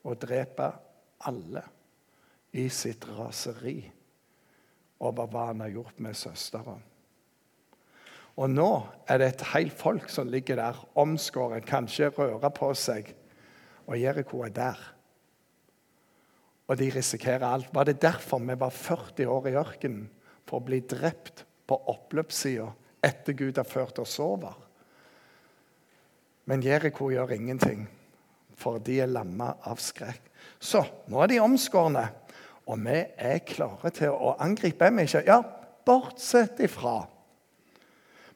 og 0.06 0.20
dreper 0.22 0.78
alle 1.28 1.64
i 2.58 2.68
sitt 2.72 3.04
raseri 3.18 3.80
over 5.04 5.28
hva 5.30 5.50
han 5.50 5.66
har 5.66 5.74
gjort 5.74 6.00
med 6.06 6.18
søstera. 6.18 6.78
Og 8.38 8.52
nå 8.54 8.70
er 9.10 9.18
det 9.18 9.32
et 9.32 9.48
helt 9.56 9.74
folk 9.74 10.12
som 10.14 10.30
ligger 10.30 10.60
der, 10.60 10.78
omskåret, 11.00 11.66
kanskje 11.66 12.12
rører 12.14 12.54
på 12.54 12.70
seg. 12.78 13.10
Og 13.90 13.98
Jeriko 13.98 14.44
er 14.46 14.54
der. 14.54 14.84
Og 16.68 16.78
de 16.78 16.92
risikerer 16.94 17.48
alt. 17.48 17.72
Var 17.74 17.88
det 17.88 18.02
derfor 18.04 18.44
vi 18.44 18.60
var 18.60 18.70
40 18.76 19.32
år 19.32 19.50
i 19.50 19.58
ørkenen? 19.58 20.06
For 20.48 20.62
å 20.62 20.68
bli 20.68 20.80
drept 20.88 21.44
på 21.68 21.76
oppløpssida 21.92 22.70
etter 23.04 23.36
Gud 23.36 23.58
har 23.60 23.68
ført 23.68 23.98
oss 24.00 24.16
over? 24.24 24.54
Men 26.48 26.64
Jeriko 26.64 27.10
gjør 27.12 27.34
ingenting, 27.36 27.88
for 28.56 28.80
de 28.80 29.02
er 29.04 29.12
lamma 29.12 29.50
av 29.68 29.82
skrekk. 29.84 30.30
Så 30.60 30.86
nå 31.12 31.20
er 31.24 31.34
de 31.34 31.42
omskårne, 31.44 32.06
og 32.68 32.80
vi 32.86 33.02
er 33.02 33.44
klare 33.48 33.92
til 33.96 34.14
å 34.14 34.38
angripe. 34.44 34.88
Er 34.88 35.04
ikke? 35.04 35.26
Ja, 35.28 35.42
bortsett 35.88 36.62
ifra 36.64 37.02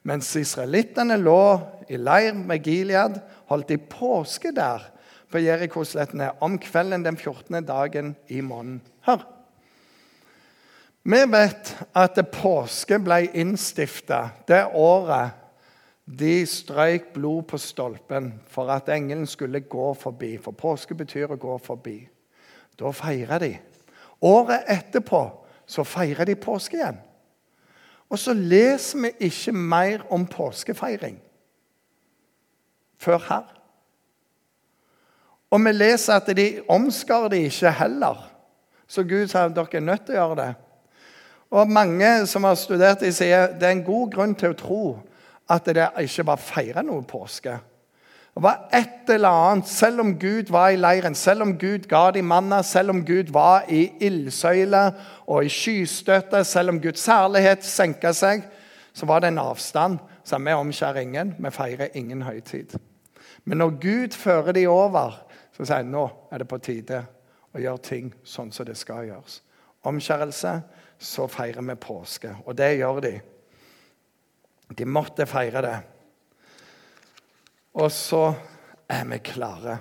mens 0.08 0.32
israelittene 0.36 1.18
lå 1.22 1.44
i 1.90 2.00
leir 2.00 2.34
med 2.38 2.64
Gilead, 2.66 3.20
holdt 3.52 3.70
de 3.70 3.78
påske 3.78 4.54
der 4.56 4.88
på 5.32 5.40
Jerikoslettene 5.40 6.32
om 6.44 6.58
kvelden 6.60 7.06
den 7.06 7.18
14. 7.18 7.64
dagen 7.66 8.16
i 8.28 8.42
måneden. 8.42 8.82
Hør. 9.06 9.24
Vi 11.04 11.18
vet 11.34 11.72
at 11.98 12.20
påske 12.34 13.00
ble 13.02 13.24
innstifta 13.34 14.28
det 14.48 14.66
året 14.78 15.38
de 16.06 16.42
strøyk 16.46 17.14
blod 17.16 17.48
på 17.50 17.58
stolpen 17.62 18.34
for 18.52 18.70
at 18.74 18.90
engelen 18.92 19.28
skulle 19.30 19.64
gå 19.66 19.94
forbi. 19.98 20.36
For 20.42 20.52
påske 20.58 20.98
betyr 20.98 21.32
å 21.32 21.40
gå 21.42 21.58
forbi. 21.64 21.98
Da 22.78 22.92
feirer 22.94 23.42
de. 23.42 23.54
Året 24.22 24.68
etterpå 24.70 25.22
så 25.66 25.86
feirer 25.88 26.28
de 26.28 26.36
påske 26.36 26.78
igjen. 26.78 27.00
Og 28.12 28.20
så 28.20 28.34
leser 28.36 29.00
vi 29.06 29.12
ikke 29.28 29.54
mer 29.56 30.04
om 30.12 30.26
påskefeiring 30.28 31.16
før 33.02 33.22
her. 33.30 33.46
Og 35.52 35.64
vi 35.66 35.72
leser 35.72 36.20
at 36.20 36.28
de 36.38 36.62
omskar 36.70 37.30
det 37.32 37.46
ikke 37.48 37.72
heller. 37.72 38.20
Så 38.88 39.04
Gud 39.08 39.28
sa 39.32 39.46
at 39.48 39.56
dere 39.56 39.80
er 39.80 39.88
nødt 39.88 40.06
til 40.06 40.16
å 40.16 40.20
gjøre 40.20 40.38
det. 40.42 40.52
Og 41.52 41.72
Mange 41.72 42.28
som 42.28 42.44
har 42.48 42.56
studert 42.60 43.00
det, 43.04 43.14
sier 43.16 43.56
det 43.56 43.68
er 43.68 43.76
en 43.76 43.88
god 43.88 44.12
grunn 44.14 44.36
til 44.36 44.54
å 44.54 44.60
tro 44.60 44.84
at 45.52 45.68
det 45.68 45.90
ikke 46.04 46.28
var 46.28 46.40
feira 46.40 46.84
noe 46.84 47.04
påske. 47.08 47.58
Det 48.32 48.44
var 48.44 48.70
et 48.74 49.10
eller 49.10 49.30
annet, 49.30 49.68
Selv 49.68 50.00
om 50.00 50.20
Gud 50.20 50.50
var 50.50 50.70
i 50.70 50.76
leiren, 50.76 51.16
selv 51.16 51.42
om 51.42 51.58
Gud 51.58 51.88
ga 51.88 52.12
dem 52.12 52.26
manna, 52.26 52.62
selv 52.64 52.90
om 52.90 53.06
Gud 53.06 53.32
var 53.32 53.66
i 53.70 53.92
ildsøyle 54.00 54.94
og 55.28 55.46
i 55.46 55.50
skystøtte, 55.50 56.44
selv 56.44 56.70
om 56.70 56.82
Guds 56.82 57.00
særlighet 57.00 57.64
senka 57.64 58.14
seg, 58.14 58.44
så 58.94 59.06
var 59.06 59.20
det 59.20 59.28
en 59.28 59.38
avstand. 59.38 60.00
Så 60.24 60.38
vi 60.38 60.54
omskjærer 60.54 61.02
ingen, 61.02 61.36
vi 61.40 61.52
feirer 61.52 61.88
ingen 61.94 62.22
høytid. 62.22 62.78
Men 63.44 63.58
når 63.58 63.70
Gud 63.82 64.16
fører 64.16 64.52
de 64.52 64.68
over, 64.68 65.18
så 65.58 65.66
sier 65.66 65.84
han 65.84 65.92
nå 65.92 66.08
er 66.32 66.38
det 66.42 66.48
på 66.48 66.58
tide 66.64 67.04
å 67.52 67.60
gjøre 67.60 67.84
ting 67.84 68.14
sånn 68.24 68.52
som 68.52 68.66
det 68.66 68.78
skal 68.80 69.10
gjøres. 69.10 69.42
Omskjærelse, 69.84 70.62
så 71.02 71.28
feirer 71.28 71.66
vi 71.66 71.76
påske. 71.76 72.36
Og 72.46 72.56
det 72.56 72.78
gjør 72.78 73.02
de. 73.02 73.16
De 74.78 74.86
måtte 74.86 75.26
feire 75.26 75.64
det. 75.66 75.80
Og 77.80 77.92
så 77.92 78.26
er 78.92 79.06
vi 79.08 79.20
klare. 79.24 79.78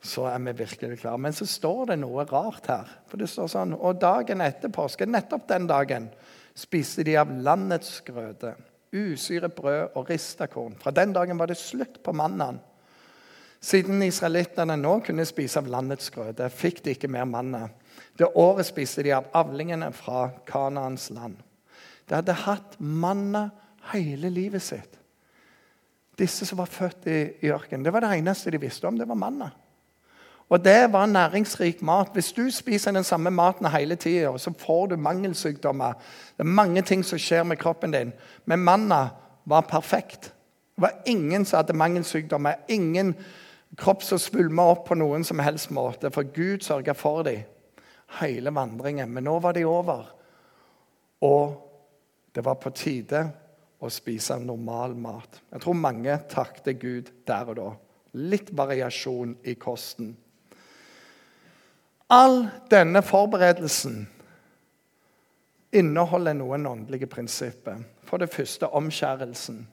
Så 0.00 0.24
er 0.30 0.38
vi 0.38 0.54
virkelig 0.56 1.00
klare. 1.00 1.18
Men 1.18 1.34
så 1.36 1.46
står 1.48 1.92
det 1.92 1.98
noe 2.00 2.24
rart 2.28 2.70
her. 2.70 2.94
For 3.10 3.20
det 3.20 3.28
står 3.32 3.50
sånn, 3.52 3.74
Og 3.74 4.00
dagen 4.00 4.40
etter 4.40 4.72
påske, 4.72 5.06
nettopp 5.06 5.48
den 5.48 5.66
dagen, 5.66 6.08
spiste 6.56 7.04
de 7.04 7.16
av 7.20 7.30
landets 7.30 8.00
grøde, 8.00 8.54
usyret 8.92 9.52
brød 9.54 9.96
og 9.96 10.08
rista 10.08 10.46
korn. 10.46 10.76
Fra 10.80 10.90
den 10.90 11.12
dagen 11.12 11.38
var 11.38 11.50
det 11.50 11.58
slutt 11.60 12.02
på 12.02 12.14
mannen. 12.16 12.60
Siden 13.60 14.02
israelittene 14.04 14.76
nå 14.78 15.00
kunne 15.04 15.24
spise 15.26 15.58
av 15.58 15.68
landets 15.68 16.10
grøde, 16.14 16.48
fikk 16.52 16.84
de 16.84 16.94
ikke 16.94 17.10
mer 17.10 17.26
manna. 17.28 17.66
Det 18.16 18.28
året 18.36 18.68
spiste 18.68 19.02
de 19.02 19.12
av 19.16 19.28
avlingene 19.36 19.90
fra 19.96 20.28
Kanaans 20.48 21.10
land. 21.10 21.40
De 22.06 22.14
hadde 22.14 22.36
hatt 22.46 22.76
manna 22.78 23.48
hele 23.92 24.30
livet 24.30 24.62
sitt. 24.62 24.96
Disse 26.18 26.46
som 26.46 26.58
var 26.58 26.70
født 26.72 27.06
i, 27.06 27.20
i 27.44 27.52
ørkenen, 27.52 27.84
det 27.84 27.92
var 27.92 28.00
det 28.00 28.14
eneste 28.16 28.50
de 28.50 28.60
visste 28.60 28.88
om. 28.88 28.98
Det 28.98 29.08
var 29.08 29.18
manna. 29.20 29.50
Og 30.48 30.64
det 30.64 30.92
var 30.92 31.06
næringsrik 31.06 31.82
mat. 31.82 32.12
Hvis 32.12 32.32
du 32.32 32.50
spiser 32.50 32.92
den 32.92 33.04
samme 33.04 33.30
maten 33.30 33.66
hele 33.66 33.96
tida, 33.96 34.38
så 34.38 34.52
får 34.58 34.86
du 34.86 34.96
mangelsykdommer. 34.96 35.92
Det 36.36 36.44
er 36.44 36.54
mange 36.54 36.82
ting 36.82 37.04
som 37.04 37.18
skjer 37.18 37.42
med 37.42 37.58
kroppen 37.58 37.90
din. 37.90 38.12
Men 38.44 38.58
manna 38.64 39.08
var 39.44 39.60
perfekt. 39.60 40.32
Det 40.76 40.82
var 40.82 41.02
ingen 41.06 41.44
som 41.44 41.56
hadde 41.56 41.72
mangelsykdommer. 41.72 42.54
Ingen 42.68 43.14
kropp 43.76 44.02
som 44.02 44.18
svulma 44.18 44.62
opp 44.62 44.86
på 44.88 44.94
noen 44.94 45.24
som 45.24 45.38
helst 45.38 45.70
måte. 45.70 46.10
For 46.10 46.22
Gud 46.22 46.62
sørga 46.62 46.94
for 46.94 47.22
dem 47.26 47.42
hele 48.20 48.54
vandringen. 48.54 49.10
Men 49.10 49.24
nå 49.24 49.38
var 49.38 49.52
de 49.52 49.64
over. 49.64 50.06
Og 51.20 51.56
det 52.34 52.44
var 52.44 52.54
på 52.54 52.70
tide 52.70 53.30
å 53.80 53.90
spise 53.92 54.38
normal 54.40 54.96
mat. 54.98 55.40
Jeg 55.52 55.62
tror 55.62 55.78
mange 55.78 56.16
takket 56.30 56.80
Gud 56.80 57.10
der 57.28 57.52
og 57.52 57.58
da. 57.58 57.70
Litt 58.16 58.52
variasjon 58.56 59.36
i 59.44 59.56
kosten. 59.60 60.14
All 62.08 62.46
denne 62.70 63.02
forberedelsen 63.02 64.04
inneholder 65.76 66.36
noen 66.38 66.68
åndelige 66.70 67.08
prinsipper. 67.10 67.82
For 68.06 68.22
det 68.22 68.30
første 68.30 68.68
omskjærelsen. 68.70 69.64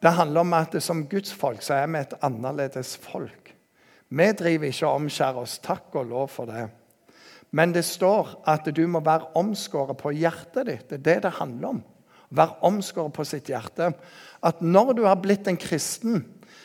Det 0.00 0.12
handler 0.16 0.44
om 0.44 0.52
at 0.56 0.76
som 0.82 1.06
gudsfolk 1.08 1.64
så 1.64 1.80
er 1.80 1.88
vi 1.88 2.00
et 2.00 2.14
annerledes 2.24 2.94
folk. 3.00 3.54
Vi 4.10 4.26
driver 4.36 4.68
ikke 4.68 4.88
og 4.88 5.02
omskjærer 5.02 5.40
oss. 5.42 5.58
Takk 5.64 5.96
og 6.00 6.08
lov 6.10 6.28
for 6.32 6.50
det. 6.50 6.68
Men 7.50 7.74
det 7.74 7.84
står 7.84 8.36
at 8.48 8.68
du 8.76 8.84
må 8.86 9.02
være 9.04 9.32
omskåret 9.38 9.98
på 9.98 10.12
hjertet 10.14 10.66
ditt. 10.66 10.86
Det 10.90 11.00
er 11.00 11.06
det 11.08 11.16
det 11.26 11.38
handler 11.40 11.74
om. 11.74 11.80
Være 12.30 12.60
omskåret 12.62 13.12
på 13.12 13.24
sitt 13.26 13.50
hjerte. 13.50 13.92
At 14.42 14.62
når 14.62 14.92
du 14.92 15.04
har 15.04 15.18
blitt 15.22 15.48
en 15.50 15.58
kristen, 15.60 16.22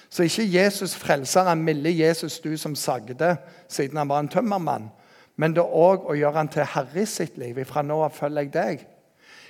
så 0.10 0.24
er 0.24 0.30
ikke 0.30 0.54
Jesus 0.54 0.96
frelser 0.96 1.50
en 1.50 1.64
milde 1.66 1.92
Jesus 1.92 2.40
du 2.40 2.54
som 2.58 2.76
sagde 2.76 3.36
siden 3.68 3.98
han 3.98 4.10
var 4.10 4.22
en 4.24 4.32
tømmermann. 4.32 4.90
Men 5.36 5.56
det 5.56 5.64
er 5.64 5.74
òg 5.76 6.06
å 6.08 6.16
gjøre 6.16 6.38
han 6.38 6.52
til 6.52 6.68
herre 6.72 7.02
i 7.02 7.10
sitt 7.10 7.38
liv. 7.42 7.58
Ifra 7.60 7.84
nå 7.84 7.98
av 8.06 8.14
følger 8.16 8.46
jeg 8.46 8.54
deg. 8.54 8.86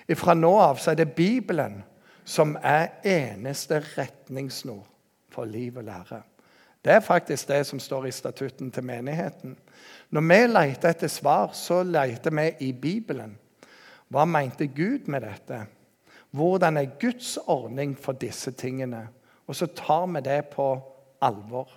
Ifra 0.09 0.33
nå 0.33 0.53
av 0.61 0.79
så 0.81 0.93
er 0.93 1.01
det 1.01 1.13
Bibelen 1.17 1.83
som 2.25 2.55
er 2.63 2.95
eneste 3.05 3.83
retningssnor 3.93 4.81
for 5.33 5.45
liv 5.45 5.77
og 5.77 5.85
lære. 5.85 6.23
Det 6.85 6.93
er 6.93 7.05
faktisk 7.05 7.47
det 7.49 7.63
som 7.65 7.79
står 7.81 8.07
i 8.07 8.13
statutten 8.13 8.71
til 8.71 8.85
menigheten. 8.85 9.55
Når 10.09 10.21
vi 10.21 10.41
leter 10.47 10.89
etter 10.89 11.09
svar, 11.09 11.53
så 11.53 11.83
leter 11.83 12.33
vi 12.33 12.51
i 12.67 12.71
Bibelen. 12.73 13.37
Hva 14.09 14.25
mente 14.25 14.67
Gud 14.67 15.09
med 15.09 15.25
dette? 15.25 15.65
Hvordan 16.35 16.77
er 16.77 16.97
Guds 16.99 17.37
ordning 17.47 17.95
for 17.99 18.11
disse 18.11 18.51
tingene? 18.51 19.07
Og 19.47 19.55
så 19.55 19.65
tar 19.65 20.05
vi 20.05 20.21
det 20.25 20.45
på 20.51 20.67
alvor. 21.21 21.69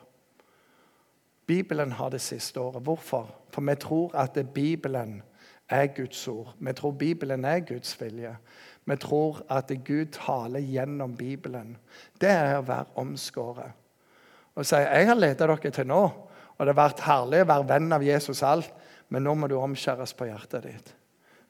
Bibelen 1.46 1.92
har 1.92 2.08
det 2.10 2.20
siste 2.20 2.60
året. 2.60 2.82
Hvorfor? 2.82 3.34
For 3.50 3.60
vi 3.60 3.74
tror 3.74 4.16
at 4.16 4.38
Bibelen 4.54 5.22
er 5.68 5.86
Guds 5.86 6.28
ord. 6.28 6.54
Vi 6.58 6.72
tror 6.72 6.90
Bibelen 6.90 7.44
er 7.44 7.60
Guds 7.60 8.00
vilje. 8.00 8.36
Vi 8.84 8.96
tror 8.96 9.42
at 9.50 9.72
Gud 9.84 10.06
taler 10.06 10.60
gjennom 10.60 11.16
Bibelen. 11.16 11.76
Det 12.20 12.30
er 12.30 12.58
å 12.58 12.66
være 12.66 12.84
omskåret. 12.96 13.72
Og 14.54 14.66
si 14.66 14.74
'Jeg 14.74 15.06
har 15.06 15.14
ledet 15.14 15.38
dere 15.38 15.70
til 15.70 15.86
nå, 15.86 16.10
og 16.58 16.66
det 16.66 16.74
har 16.74 16.88
vært 16.88 17.00
herlig 17.00 17.40
å 17.42 17.48
være 17.48 17.68
venn 17.68 17.92
av 17.92 18.02
Jesus 18.02 18.42
alt, 18.42 18.74
men 19.08 19.22
nå 19.22 19.34
må 19.34 19.46
du 19.46 19.58
omskjæres 19.58 20.14
på 20.14 20.24
hjertet 20.24 20.62
ditt. 20.62 20.94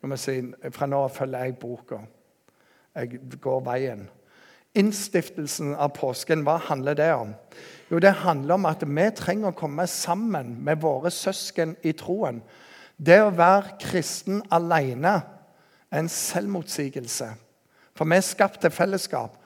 Nå 0.03 0.09
må 0.09 0.17
si, 0.17 0.53
Fra 0.71 0.87
nå 0.87 1.05
av 1.05 1.11
følger 1.11 1.45
jeg 1.45 1.59
boka. 1.59 1.99
Jeg 2.99 3.21
går 3.41 3.61
veien. 3.67 4.09
Innstiftelsen 4.79 5.73
av 5.79 5.95
påsken, 5.97 6.43
hva 6.47 6.59
handler 6.69 6.97
det 6.99 7.13
om? 7.15 7.35
Jo, 7.91 7.99
Det 7.99 8.13
handler 8.13 8.55
om 8.55 8.67
at 8.67 8.83
vi 8.83 9.11
trenger 9.17 9.49
å 9.49 9.57
komme 9.57 9.87
sammen 9.87 10.57
med 10.65 10.81
våre 10.83 11.11
søsken 11.11 11.77
i 11.83 11.93
troen. 11.93 12.43
Det 12.99 13.21
å 13.23 13.31
være 13.31 13.79
kristen 13.81 14.43
alene 14.51 15.23
er 15.91 15.99
en 16.03 16.09
selvmotsigelse. 16.09 17.31
For 17.97 18.05
vi 18.05 18.19
er 18.19 18.27
skapt 18.27 18.61
til 18.61 18.71
fellesskap. 18.71 19.39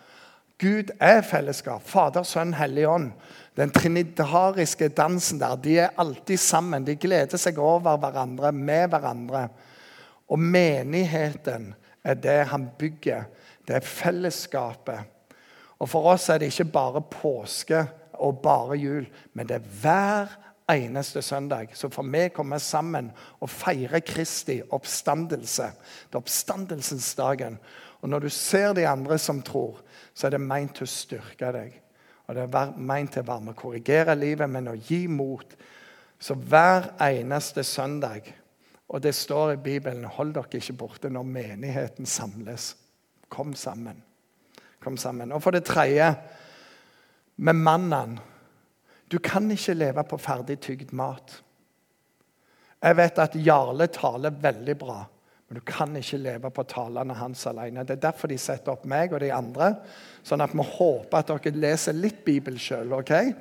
Gud 0.59 0.91
er 1.01 1.23
fellesskap. 1.23 1.83
Fader, 1.85 2.23
Sønn, 2.23 2.55
Hellig 2.55 2.87
Ånd. 2.89 3.13
Den 3.57 3.71
trinitariske 3.71 4.89
dansen 4.89 5.41
der. 5.41 5.57
De 5.57 5.79
er 5.79 5.95
alltid 5.99 6.39
sammen. 6.39 6.87
De 6.87 6.97
gleder 6.97 7.41
seg 7.41 7.59
over 7.59 7.99
hverandre, 8.01 8.53
med 8.53 8.89
hverandre. 8.89 9.47
Og 10.29 10.39
menigheten 10.39 11.75
er 12.05 12.15
det 12.15 12.39
han 12.53 12.69
bygger. 12.79 13.27
Det 13.69 13.77
er 13.77 13.87
fellesskapet. 13.87 15.01
Og 15.79 15.89
For 15.89 16.13
oss 16.13 16.29
er 16.29 16.39
det 16.39 16.53
ikke 16.53 16.73
bare 16.73 17.03
påske 17.11 17.87
og 18.23 18.39
bare 18.43 18.77
jul, 18.79 19.07
men 19.35 19.49
det 19.49 19.57
er 19.59 19.71
hver 19.83 20.35
eneste 20.71 21.23
søndag. 21.23 21.69
Så 21.75 21.89
får 21.89 22.03
vi 22.03 22.29
komme 22.29 22.59
sammen 22.59 23.11
og 23.41 23.51
feire 23.51 24.01
Kristi 24.01 24.61
oppstandelse. 24.71 25.63
Det 26.09 26.15
er 26.15 26.23
oppstandelsesdagen. 26.23 27.59
Og 28.01 28.09
når 28.09 28.19
du 28.19 28.29
ser 28.29 28.73
de 28.73 28.87
andre 28.89 29.19
som 29.19 29.43
tror, 29.43 29.81
så 30.15 30.27
er 30.27 30.31
det 30.31 30.41
meint 30.41 30.75
til 30.77 30.87
å 30.87 30.91
styrke 30.91 31.53
deg. 31.53 31.75
Og 32.27 32.35
det 32.35 32.47
er 32.47 32.77
meint 32.77 33.13
til 33.13 33.25
å 33.25 33.31
være 33.33 33.47
med 33.47 33.55
å 33.57 33.61
korrigere 33.61 34.15
livet, 34.15 34.51
men 34.51 34.71
å 34.71 34.79
gi 34.79 35.07
mot. 35.11 35.57
Så 36.19 36.35
hver 36.35 36.93
eneste 37.03 37.65
søndag 37.65 38.33
Og 38.93 39.01
det 39.03 39.15
står 39.15 39.55
i 39.55 39.57
Bibelen 39.57 40.05
hold 40.05 40.35
dere 40.35 40.59
ikke 40.59 40.75
borte 40.77 41.09
når 41.09 41.23
menigheten 41.25 42.05
samles. 42.07 42.75
Kom 43.33 43.55
sammen. 43.57 44.03
Kom 44.83 44.99
sammen. 45.01 45.33
Og 45.33 45.41
for 45.43 45.55
det 45.55 45.65
tredje 45.65 46.11
med 47.37 47.57
mannen. 47.57 48.19
Du 49.09 49.19
kan 49.19 49.51
ikke 49.51 49.77
leve 49.77 50.05
på 50.09 50.19
ferdig 50.21 50.59
tygd 50.61 50.93
mat. 50.97 51.39
Jeg 52.83 52.97
vet 52.99 53.19
at 53.23 53.35
Jarle 53.39 53.87
taler 53.93 54.35
veldig 54.43 54.75
bra, 54.79 55.03
men 55.47 55.59
du 55.59 55.63
kan 55.67 55.93
ikke 55.97 56.19
leve 56.19 56.51
på 56.51 56.65
talene 56.67 57.15
hans 57.15 57.45
alene. 57.47 57.85
Det 57.87 57.99
er 57.99 58.07
derfor 58.09 58.33
de 58.33 58.39
setter 58.41 58.73
opp 58.75 58.87
meg 58.89 59.13
og 59.13 59.21
de 59.23 59.31
andre, 59.35 59.75
sånn 60.27 60.43
at 60.43 60.55
vi 60.57 60.67
håper 60.67 61.21
at 61.21 61.31
dere 61.31 61.63
leser 61.63 61.95
litt 61.97 62.25
Bibel 62.27 62.59
sjøl. 62.59 62.97
Okay? 62.99 63.35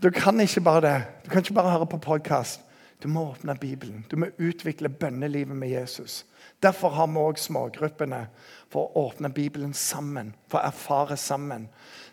Du 0.00 0.08
kan 0.14 0.40
ikke 0.40 0.64
bare 0.64 0.84
det. 0.86 0.96
Du 1.24 1.30
kan 1.32 1.44
ikke 1.44 1.58
bare 1.58 1.74
høre 1.76 1.90
på 1.90 2.00
podkast. 2.06 2.62
Du 3.04 3.08
må 3.08 3.22
åpne 3.30 3.52
Bibelen. 3.54 4.04
Du 4.08 4.16
må 4.16 4.30
utvikle 4.40 4.88
bønnelivet 4.88 5.56
med 5.56 5.68
Jesus. 5.68 6.24
Derfor 6.64 6.88
har 6.96 7.10
vi 7.12 7.20
òg 7.20 7.36
smågruppene, 7.36 8.20
for 8.72 8.86
å 8.86 9.02
åpne 9.10 9.28
Bibelen 9.28 9.74
sammen, 9.76 10.30
for 10.48 10.62
å 10.62 10.70
erfare 10.70 11.18
sammen. 11.20 11.66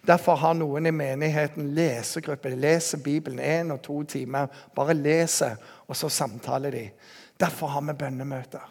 Derfor 0.04 0.36
har 0.42 0.58
noen 0.60 0.90
i 0.90 0.92
menigheten 0.92 1.70
lesegruppe. 1.78 2.52
Leser 2.60 3.00
Bibelen 3.06 3.40
én 3.40 3.72
og 3.72 3.80
to 3.88 4.02
timer. 4.04 4.52
Bare 4.76 4.98
leser, 5.00 5.56
og 5.88 5.96
så 5.96 6.12
samtaler 6.12 6.76
de. 6.76 6.84
Derfor 7.40 7.72
har 7.72 7.88
vi 7.88 7.96
bønnemøter. 8.04 8.68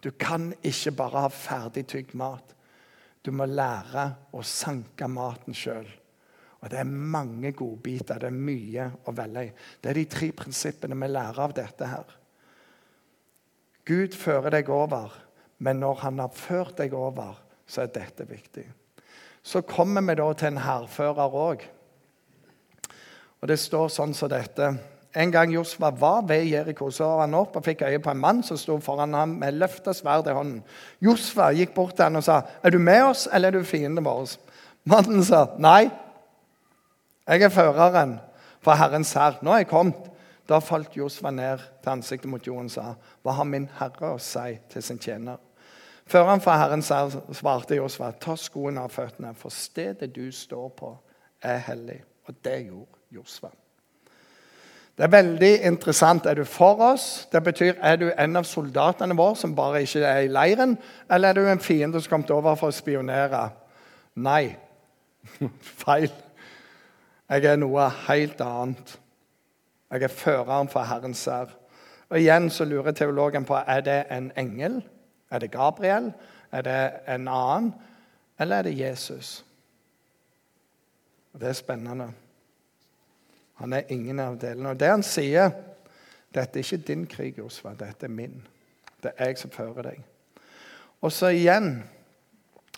Du 0.00 0.14
kan 0.16 0.54
ikke 0.64 0.96
bare 0.96 1.26
ha 1.26 1.34
ferdig 1.36 1.84
tygd 1.92 2.16
mat. 2.16 2.56
Du 3.20 3.28
må 3.28 3.44
lære 3.44 4.08
å 4.32 4.40
sanke 4.40 5.04
maten 5.04 5.52
sjøl. 5.52 5.84
Og 6.66 6.70
Det 6.70 6.80
er 6.82 6.94
mange 7.16 7.52
godbiter. 7.54 8.18
Det 8.18 8.28
er 8.28 8.38
mye 8.50 8.88
å 9.06 9.14
velge 9.14 9.44
i. 9.46 9.52
Det 9.80 9.90
er 9.90 10.00
de 10.00 10.08
tre 10.10 10.30
prinsippene 10.34 10.98
vi 10.98 11.10
lærer 11.12 11.44
av 11.44 11.54
dette 11.54 11.90
her. 11.90 12.16
Gud 13.86 14.16
fører 14.18 14.50
deg 14.58 14.68
over, 14.74 15.14
men 15.62 15.78
når 15.80 16.02
han 16.02 16.18
har 16.18 16.34
ført 16.34 16.74
deg 16.82 16.96
over, 16.98 17.38
så 17.66 17.84
er 17.84 17.94
dette 17.94 18.26
viktig 18.26 18.66
så 19.46 19.62
kommer 19.62 20.02
vi 20.02 20.16
da 20.18 20.26
til 20.34 20.50
en 20.50 20.64
hærfører 20.64 21.34
òg. 21.38 21.62
Og 23.40 23.48
det 23.48 23.58
står 23.62 23.92
sånn 23.94 24.14
som 24.16 24.30
dette. 24.32 24.72
En 25.16 25.32
gang 25.32 25.52
Josfa 25.54 25.92
var 25.94 26.24
ved 26.26 26.48
Jeriko, 26.50 26.88
så 26.90 27.06
var 27.12 27.22
han 27.24 27.36
opp 27.38 27.54
og 27.56 27.64
fikk 27.64 27.84
øye 27.86 28.00
på 28.02 28.10
en 28.10 28.20
mann 28.20 28.42
som 28.44 28.58
sto 28.58 28.80
foran 28.82 29.14
ham 29.14 29.36
med 29.40 29.54
løfta 29.60 29.94
sverd 29.94 30.26
i 30.26 30.34
hånden. 30.34 30.64
Josfa 31.04 31.52
gikk 31.54 31.76
bort 31.76 31.94
til 31.96 32.08
han 32.08 32.18
og 32.18 32.24
sa, 32.24 32.42
'Er 32.62 32.70
du 32.70 32.78
med 32.78 33.02
oss, 33.02 33.28
eller 33.32 33.48
er 33.48 33.58
du 33.58 33.64
fienden 33.64 34.04
vår?' 34.04 34.36
Mannen 34.84 35.24
sa, 35.24 35.46
'Nei, 35.58 35.90
jeg 37.26 37.42
er 37.42 37.48
føreren 37.48 38.18
for 38.60 38.78
Herrens 38.78 39.12
hær. 39.12 39.40
Nå 39.42 39.52
er 39.52 39.64
jeg 39.64 39.72
kommet.' 39.72 40.12
Da 40.46 40.60
falt 40.62 40.94
Josfa 40.94 41.30
ned 41.30 41.58
til 41.82 41.90
ansiktet 41.90 42.30
mot 42.30 42.46
jorden 42.46 42.64
og 42.64 42.70
sa, 42.70 42.94
'Hva 43.22 43.32
har 43.32 43.44
min 43.44 43.68
herre 43.78 44.14
å 44.14 44.18
si 44.18 44.58
til 44.70 44.82
sin 44.82 44.98
tjener?' 44.98 45.42
Føreren 46.06 46.40
for 46.40 46.52
Herrens 46.52 46.88
hær 46.88 47.10
svarte 47.32 47.74
Josva, 47.74 48.12
ta 48.20 48.36
skoene 48.36 48.80
av 48.80 48.90
føttene, 48.94 49.34
for 49.34 49.50
stedet 49.50 50.14
du 50.14 50.30
står 50.32 50.68
på, 50.68 50.96
er 51.42 51.58
hellig. 51.58 52.02
Og 52.28 52.34
det 52.44 52.66
gjorde 52.66 53.00
Josva. 53.10 53.50
Det 54.96 55.04
er 55.04 55.12
veldig 55.12 55.50
interessant. 55.68 56.26
Er 56.26 56.34
du 56.34 56.44
for 56.44 56.80
oss? 56.80 57.28
Det 57.32 57.42
betyr, 57.44 57.74
Er 57.82 57.96
du 57.96 58.12
en 58.18 58.36
av 58.36 58.44
soldatene 58.44 59.16
våre 59.16 59.36
som 59.36 59.54
bare 59.54 59.82
ikke 59.82 60.04
er 60.04 60.18
i 60.18 60.28
leiren, 60.28 60.78
eller 61.10 61.28
er 61.28 61.32
du 61.34 61.48
en 61.48 61.60
fiende 61.60 62.00
som 62.00 62.10
kom 62.10 62.36
over 62.36 62.54
for 62.54 62.68
å 62.68 62.72
spionere? 62.72 63.50
Nei. 64.14 64.56
Feil. 65.84 66.12
Jeg 67.28 67.44
er 67.44 67.56
noe 67.58 67.88
helt 68.06 68.40
annet. 68.40 68.98
Jeg 69.90 70.02
er 70.02 70.12
føreren 70.12 70.68
for 70.68 70.86
Herrens 70.86 71.24
sær. 71.26 71.50
Og 72.08 72.20
Igjen 72.20 72.50
så 72.50 72.64
lurer 72.64 72.94
teologen 72.94 73.44
på 73.44 73.58
er 73.66 73.80
det 73.82 74.04
en 74.14 74.30
engel 74.38 74.82
er 75.30 75.38
det 75.38 75.50
Gabriel? 75.50 76.12
Er 76.52 76.62
det 76.62 76.92
en 77.08 77.28
annen? 77.28 77.74
Eller 78.38 78.56
er 78.56 78.62
det 78.62 78.78
Jesus? 78.78 79.44
Og 81.32 81.40
Det 81.40 81.48
er 81.48 81.52
spennende. 81.52 82.12
Han 83.54 83.72
er 83.72 83.82
ingen 83.88 84.20
av 84.20 84.38
delene. 84.40 84.68
Og 84.68 84.80
det 84.80 84.88
han 84.88 85.02
sier, 85.02 85.50
dette 86.34 86.58
er 86.58 86.64
ikke 86.64 86.86
din 86.86 87.06
krig, 87.06 87.38
Josva. 87.38 87.74
Dette 87.74 88.06
er 88.06 88.10
min. 88.10 88.46
Det 89.02 89.12
er 89.16 89.26
jeg 89.26 89.38
som 89.38 89.50
fører 89.50 89.82
deg. 89.82 90.02
Og 91.00 91.12
så 91.12 91.26
igjen 91.26 91.82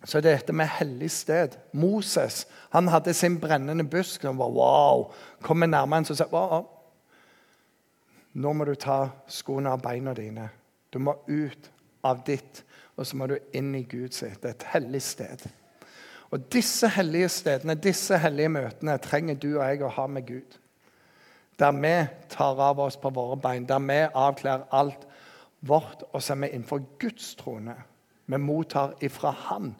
så 0.04 0.18
er 0.18 0.22
det 0.22 0.34
dette 0.36 0.54
med 0.54 0.70
hellig 0.70 1.10
sted. 1.10 1.56
Moses 1.72 2.44
han 2.70 2.88
hadde 2.88 3.14
sin 3.14 3.40
brennende 3.40 3.84
busk. 3.84 4.22
Han 4.22 4.38
var 4.38 4.52
wow, 4.54 5.08
kommer 5.42 5.66
nærmere 5.66 6.04
en 6.04 6.10
og 6.10 6.18
sier 6.18 6.32
wow, 6.32 6.66
Nå 8.38 8.52
må 8.54 8.66
du 8.68 8.74
ta 8.78 9.08
skoene 9.26 9.72
av 9.72 9.82
beina 9.82 10.12
dine. 10.14 10.44
Du 10.92 11.00
må 11.02 11.16
ut 11.26 11.70
av 12.06 12.20
ditt, 12.26 12.62
og 12.94 13.06
så 13.06 13.16
må 13.18 13.26
du 13.26 13.38
inn 13.56 13.72
i 13.74 13.82
Guds 13.88 14.20
sitt. 14.22 14.44
Et 14.44 14.66
hellig 14.74 15.00
sted. 15.02 15.42
Og 16.30 16.44
Disse 16.52 16.90
hellige 16.92 17.28
stedene, 17.32 17.74
disse 17.74 18.18
hellige 18.20 18.52
møtene 18.52 18.98
trenger 19.02 19.38
du 19.40 19.48
og 19.56 19.64
jeg 19.64 19.82
å 19.82 19.92
ha 19.96 20.06
med 20.06 20.26
Gud. 20.28 20.58
Der 21.58 21.74
vi 21.74 21.94
tar 22.30 22.60
av 22.62 22.78
oss 22.84 22.98
på 23.00 23.10
våre 23.10 23.40
bein, 23.40 23.66
der 23.66 23.80
vi 23.82 23.98
avkler 24.06 24.68
alt 24.70 25.08
vårt, 25.66 26.04
og 26.12 26.22
så 26.22 26.36
er 26.36 26.44
vi 26.44 26.52
innenfor 26.52 26.84
Guds 27.00 27.32
trone. 27.40 27.74
Vi 28.26 28.38
mottar 28.38 28.94
ifra 29.02 29.32
Han. 29.48 29.72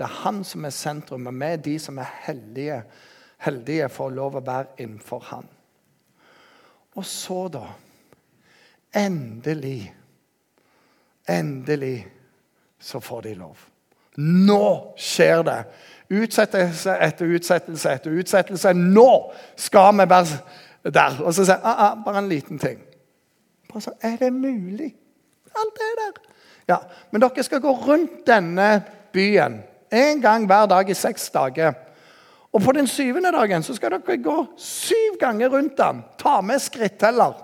Det 0.00 0.06
er 0.06 0.20
Han 0.24 0.44
som 0.44 0.64
er 0.64 0.72
sentrum, 0.72 1.26
og 1.28 1.34
vi 1.36 1.44
er 1.44 1.58
de 1.60 1.74
som 1.78 1.98
er 2.00 2.08
heldige, 2.24 2.78
heldige 3.44 3.88
for 3.92 4.08
å 4.08 4.14
lov 4.16 4.38
å 4.38 4.44
være 4.46 4.80
innenfor 4.80 5.26
Han. 5.28 5.48
Og 6.96 7.04
så, 7.04 7.42
da 7.52 7.66
Endelig 8.96 9.92
Endelig 11.28 12.08
så 12.80 12.98
får 13.04 13.28
de 13.28 13.34
lov. 13.42 13.60
Nå 14.16 14.64
skjer 14.96 15.44
det! 15.46 15.58
Utsettelse 16.10 16.96
etter 17.04 17.36
utsettelse 17.36 17.92
etter 17.92 18.16
utsettelse. 18.18 18.72
Nå 18.72 19.10
skal 19.54 19.92
vi 20.00 20.08
være 20.10 20.90
der! 20.96 21.20
Og 21.20 21.34
så 21.36 21.44
sier 21.44 21.58
jeg 21.58 21.60
ah, 21.60 21.90
ah, 21.90 21.98
bare 22.04 22.24
en 22.24 22.32
liten 22.32 22.58
ting. 22.58 22.80
Bare 23.68 23.84
så, 23.84 23.92
Er 24.00 24.16
det 24.16 24.32
mulig? 24.32 24.94
Alt 25.52 25.84
er 25.84 25.98
der. 26.00 26.22
Ja, 26.72 26.78
Men 27.12 27.20
dere 27.20 27.44
skal 27.44 27.60
gå 27.60 27.76
rundt 27.84 28.24
denne 28.26 28.70
byen 29.12 29.60
en 29.92 30.20
gang 30.22 30.46
hver 30.46 30.66
dag 30.66 30.90
i 30.90 30.94
seks 30.94 31.30
dager. 31.30 31.72
Og 32.52 32.62
på 32.62 32.72
den 32.72 32.86
syvende 32.90 33.32
dagen 33.32 33.62
så 33.62 33.74
skal 33.74 33.94
dere 33.94 34.18
gå 34.22 34.36
syv 34.58 35.18
ganger 35.20 35.52
rundt 35.52 35.78
den. 35.78 36.02
Ta 36.18 36.40
med 36.40 36.58
skritteller. 36.58 37.34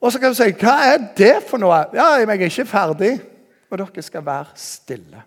Og 0.00 0.12
så 0.12 0.18
kan 0.18 0.28
du 0.28 0.34
si 0.34 0.52
'Hva 0.52 0.94
er 0.94 0.98
det 1.16 1.42
for 1.46 1.58
noe?' 1.58 1.86
'Ja, 1.92 2.04
jeg 2.14 2.28
er 2.28 2.32
ikke 2.32 2.66
ferdig.' 2.66 3.20
Og 3.70 3.78
dere 3.78 4.02
skal 4.02 4.26
være 4.26 4.46
stille. 4.54 5.22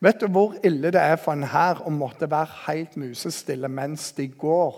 Vet 0.00 0.20
du 0.20 0.26
hvor 0.26 0.54
ille 0.64 0.90
det 0.90 1.00
er 1.00 1.16
for 1.16 1.32
en 1.32 1.46
hær 1.48 1.80
å 1.86 1.90
måtte 1.90 2.30
være 2.30 2.66
helt 2.66 2.96
musestille 2.96 3.68
mens 3.68 4.12
de 4.12 4.28
går 4.28 4.74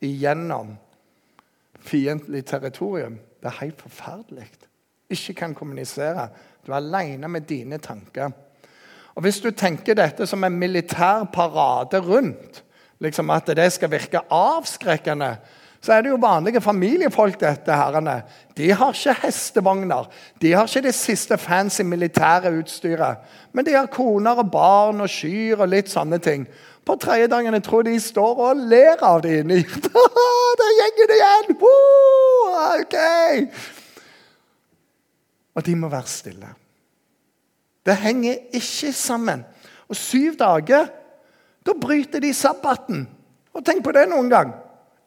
igjennom 0.00 0.76
fiendtlig 1.80 2.44
territorium? 2.46 3.18
Det 3.40 3.46
er 3.50 3.60
helt 3.60 3.82
forferdelig. 3.82 4.46
Ikke 5.10 5.34
kan 5.34 5.54
kommunisere. 5.54 6.28
Du 6.66 6.72
er 6.72 6.76
alene 6.80 7.28
med 7.28 7.48
dine 7.48 7.78
tanker. 7.78 8.30
Og 9.14 9.22
Hvis 9.22 9.40
du 9.40 9.50
tenker 9.50 9.94
dette 9.94 10.26
som 10.26 10.44
en 10.44 10.58
militær 10.58 11.26
parade 11.32 11.98
rundt, 12.00 12.62
liksom 13.00 13.30
at 13.30 13.50
det 13.56 13.72
skal 13.72 13.90
virke 13.90 14.22
avskrekkende, 14.30 15.36
så 15.80 15.92
er 15.92 16.02
det 16.02 16.10
jo 16.10 16.18
vanlige 16.20 16.60
familiefolk. 16.60 17.40
dette 17.40 17.72
herrene. 17.72 18.22
De 18.56 18.70
har 18.72 18.92
ikke 18.92 19.14
hestevogner. 19.22 20.08
De 20.42 20.52
har 20.52 20.66
ikke 20.66 20.82
det 20.82 20.94
siste 20.94 21.38
fancy 21.38 21.82
militære 21.82 22.52
utstyret. 22.58 23.16
Men 23.52 23.64
de 23.64 23.72
har 23.72 23.86
koner 23.86 24.30
og 24.30 24.50
barn 24.50 25.00
og 25.00 25.08
kyr 25.08 25.56
og 25.60 25.68
litt 25.68 25.88
sånne 25.88 26.18
ting. 26.18 26.46
På 26.84 26.96
tredje 26.96 27.26
dagen 27.26 27.54
jeg 27.54 27.62
tror 27.62 27.82
de 27.82 28.00
står 28.00 28.44
og 28.44 28.56
ler 28.56 29.00
av 29.02 29.22
det 29.24 29.40
inni. 29.40 29.64
Gjenger 29.64 31.08
det 31.08 31.16
igjen! 31.16 31.56
Woo! 31.60 32.56
Ok! 32.76 33.79
Og 35.54 35.66
de 35.66 35.74
må 35.76 35.88
være 35.90 36.06
stille. 36.06 36.48
Det 37.86 37.96
henger 37.96 38.36
ikke 38.52 38.92
sammen. 38.92 39.44
Og 39.88 39.96
syv 39.96 40.36
dager, 40.38 40.90
da 41.66 41.72
bryter 41.80 42.20
de 42.20 42.34
sabbaten. 42.34 43.08
Og 43.54 43.64
tenk 43.66 43.84
på 43.84 43.92
det 43.92 44.06
noen 44.08 44.30
gang. 44.30 44.52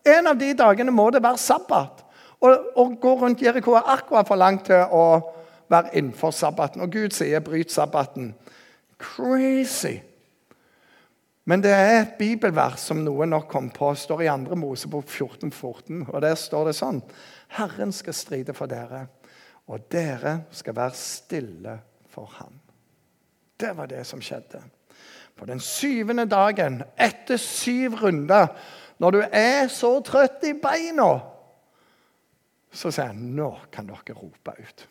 En 0.03 0.27
av 0.27 0.39
de 0.39 0.51
dagene 0.57 0.91
må 0.91 1.07
det 1.13 1.23
være 1.23 1.39
sabbat. 1.39 2.01
Å 2.43 2.85
gå 2.99 3.13
rundt 3.21 3.41
Jeriko 3.41 3.77
er 3.79 3.93
akkurat 3.95 4.27
for 4.27 4.39
langt 4.39 4.65
til 4.67 4.83
å 4.91 5.05
være 5.71 5.93
innenfor 5.95 6.33
sabbaten. 6.35 6.81
Og 6.83 6.91
Gud 6.91 7.15
sier 7.15 7.39
'bryt 7.39 7.71
sabbaten'. 7.71 8.33
Crazy. 8.99 10.01
Men 11.45 11.63
det 11.63 11.71
er 11.71 12.01
et 12.01 12.13
bibelvers 12.19 12.79
som 12.79 13.01
noen 13.03 13.29
nok 13.29 13.47
kom 13.47 13.69
på. 13.69 13.95
står 13.95 14.21
i 14.21 14.27
2. 14.27 14.55
Mosebok 14.55 15.07
14, 15.07 15.51
14, 15.51 16.05
og 16.09 16.21
Der 16.21 16.35
står 16.35 16.65
det 16.65 16.75
sånn 16.75 17.01
Herren 17.47 17.91
skal 17.91 18.13
stride 18.13 18.53
for 18.53 18.65
dere, 18.65 19.07
og 19.67 19.87
dere 19.91 20.43
skal 20.51 20.75
være 20.75 20.97
stille 20.97 21.75
for 22.11 22.29
ham. 22.39 22.55
Det 23.59 23.71
var 23.77 23.87
det 23.87 24.03
som 24.07 24.21
skjedde. 24.21 24.61
På 25.35 25.45
den 25.49 25.59
syvende 25.59 26.25
dagen, 26.29 26.81
etter 26.99 27.37
syv 27.41 27.95
runder, 28.03 28.47
når 29.01 29.11
du 29.11 29.21
er 29.31 29.67
så 29.71 29.95
trøtt 30.05 30.43
i 30.45 30.53
beina, 30.53 31.11
så 32.73 32.91
sier 32.91 33.11
han 33.11 33.33
nå 33.37 33.49
kan 33.73 33.87
dere 33.89 34.17
rope 34.17 34.55
ut. 34.59 34.87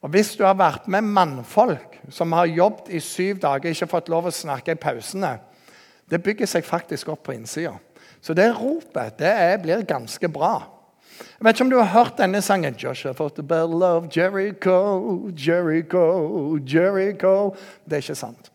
Og 0.00 0.08
Hvis 0.14 0.32
du 0.36 0.46
har 0.46 0.56
vært 0.56 0.88
med 0.88 1.04
mannfolk 1.04 1.98
som 2.08 2.32
har 2.32 2.48
jobbet 2.48 2.88
i 2.88 3.00
syv 3.04 3.40
dager, 3.40 3.70
ikke 3.70 3.90
fått 3.90 4.08
lov 4.08 4.30
å 4.30 4.34
snakke 4.34 4.72
i 4.72 4.80
pausene, 4.80 5.34
det 6.10 6.22
bygger 6.24 6.48
seg 6.48 6.64
faktisk 6.64 7.12
opp 7.12 7.26
på 7.28 7.36
innsida. 7.36 7.74
Så 8.20 8.34
det 8.34 8.48
ropet 8.56 9.18
det 9.20 9.60
blir 9.62 9.84
ganske 9.88 10.28
bra. 10.32 10.79
Jeg 11.20 11.44
vet 11.46 11.56
ikke 11.56 11.64
om 11.64 11.70
du 11.70 11.78
har 11.78 11.92
hørt 11.92 12.18
denne 12.18 12.42
sangen. 12.42 12.74
Joshua 12.74 13.12
fought 13.12 13.34
the 13.34 13.42
battle 13.46 13.84
of 13.84 14.08
Jericho, 14.16 15.30
Jericho, 15.36 16.56
Jericho. 16.58 17.54
Det 17.84 17.92
er 17.92 18.04
ikke 18.04 18.14
sant. 18.14 18.52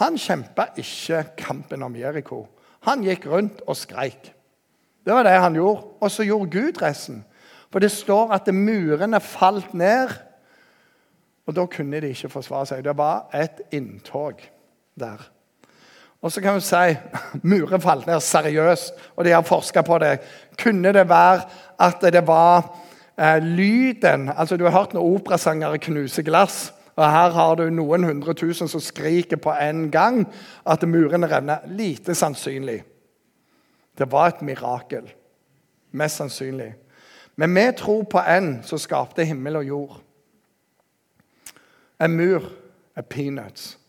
Han 0.00 0.18
kjempa 0.18 0.70
ikke 0.80 1.24
kampen 1.38 1.82
om 1.82 1.96
Jericho. 1.96 2.46
Han 2.88 3.02
gikk 3.04 3.26
rundt 3.28 3.60
og 3.66 3.76
skreik. 3.76 4.32
Det 5.04 5.14
var 5.14 5.26
det 5.26 5.36
han 5.40 5.54
gjorde. 5.54 5.82
Og 6.00 6.10
så 6.10 6.24
gjorde 6.24 6.50
Gud 6.50 6.82
resten. 6.82 7.24
For 7.70 7.78
det 7.78 7.90
står 7.90 8.32
at 8.34 8.48
murene 8.54 9.20
falt 9.20 9.74
ned, 9.74 10.10
og 11.46 11.56
da 11.56 11.66
kunne 11.66 12.00
de 12.02 12.10
ikke 12.10 12.30
forsvare 12.30 12.66
seg. 12.66 12.84
Det 12.84 12.96
var 12.98 13.30
et 13.34 13.62
inntog 13.74 14.42
der. 14.98 15.22
Og 16.22 16.32
så 16.32 16.40
kan 16.40 16.54
vi 16.54 16.60
si 16.60 16.96
murer 17.42 17.80
falt 17.80 18.06
ned 18.06 18.20
seriøst, 18.20 18.94
og 19.16 19.24
de 19.24 19.32
har 19.32 19.46
forska 19.46 19.82
på 19.82 19.98
det. 19.98 20.18
Kunne 20.60 20.92
det 20.92 21.08
være 21.08 21.46
at 21.80 22.04
det 22.12 22.26
var 22.26 22.76
eh, 23.18 23.42
lyden 23.42 24.28
altså 24.36 24.56
Du 24.56 24.64
har 24.64 24.78
hørt 24.78 24.94
når 24.94 25.14
operasangere 25.14 25.78
knuser 25.78 26.22
glass. 26.22 26.74
og 26.96 27.10
Her 27.10 27.30
har 27.30 27.54
du 27.54 27.70
noen 27.70 28.04
hundre 28.04 28.34
tusen 28.34 28.68
som 28.68 28.80
skriker 28.80 29.36
på 29.36 29.52
en 29.52 29.90
gang 29.90 30.26
at 30.66 30.88
murene 30.88 31.26
revner. 31.26 31.58
Lite 31.66 32.14
sannsynlig. 32.14 32.82
Det 33.98 34.12
var 34.12 34.28
et 34.28 34.42
mirakel. 34.42 35.12
Mest 35.92 36.16
sannsynlig. 36.16 36.74
Men 37.36 37.54
vi 37.54 37.72
tror 37.76 38.02
på 38.02 38.18
en 38.18 38.62
som 38.62 38.78
skapte 38.78 39.24
himmel 39.24 39.56
og 39.56 39.64
jord. 39.64 40.00
En 42.00 42.16
mur 42.16 42.52
er 42.96 43.02
peanuts. 43.02 43.79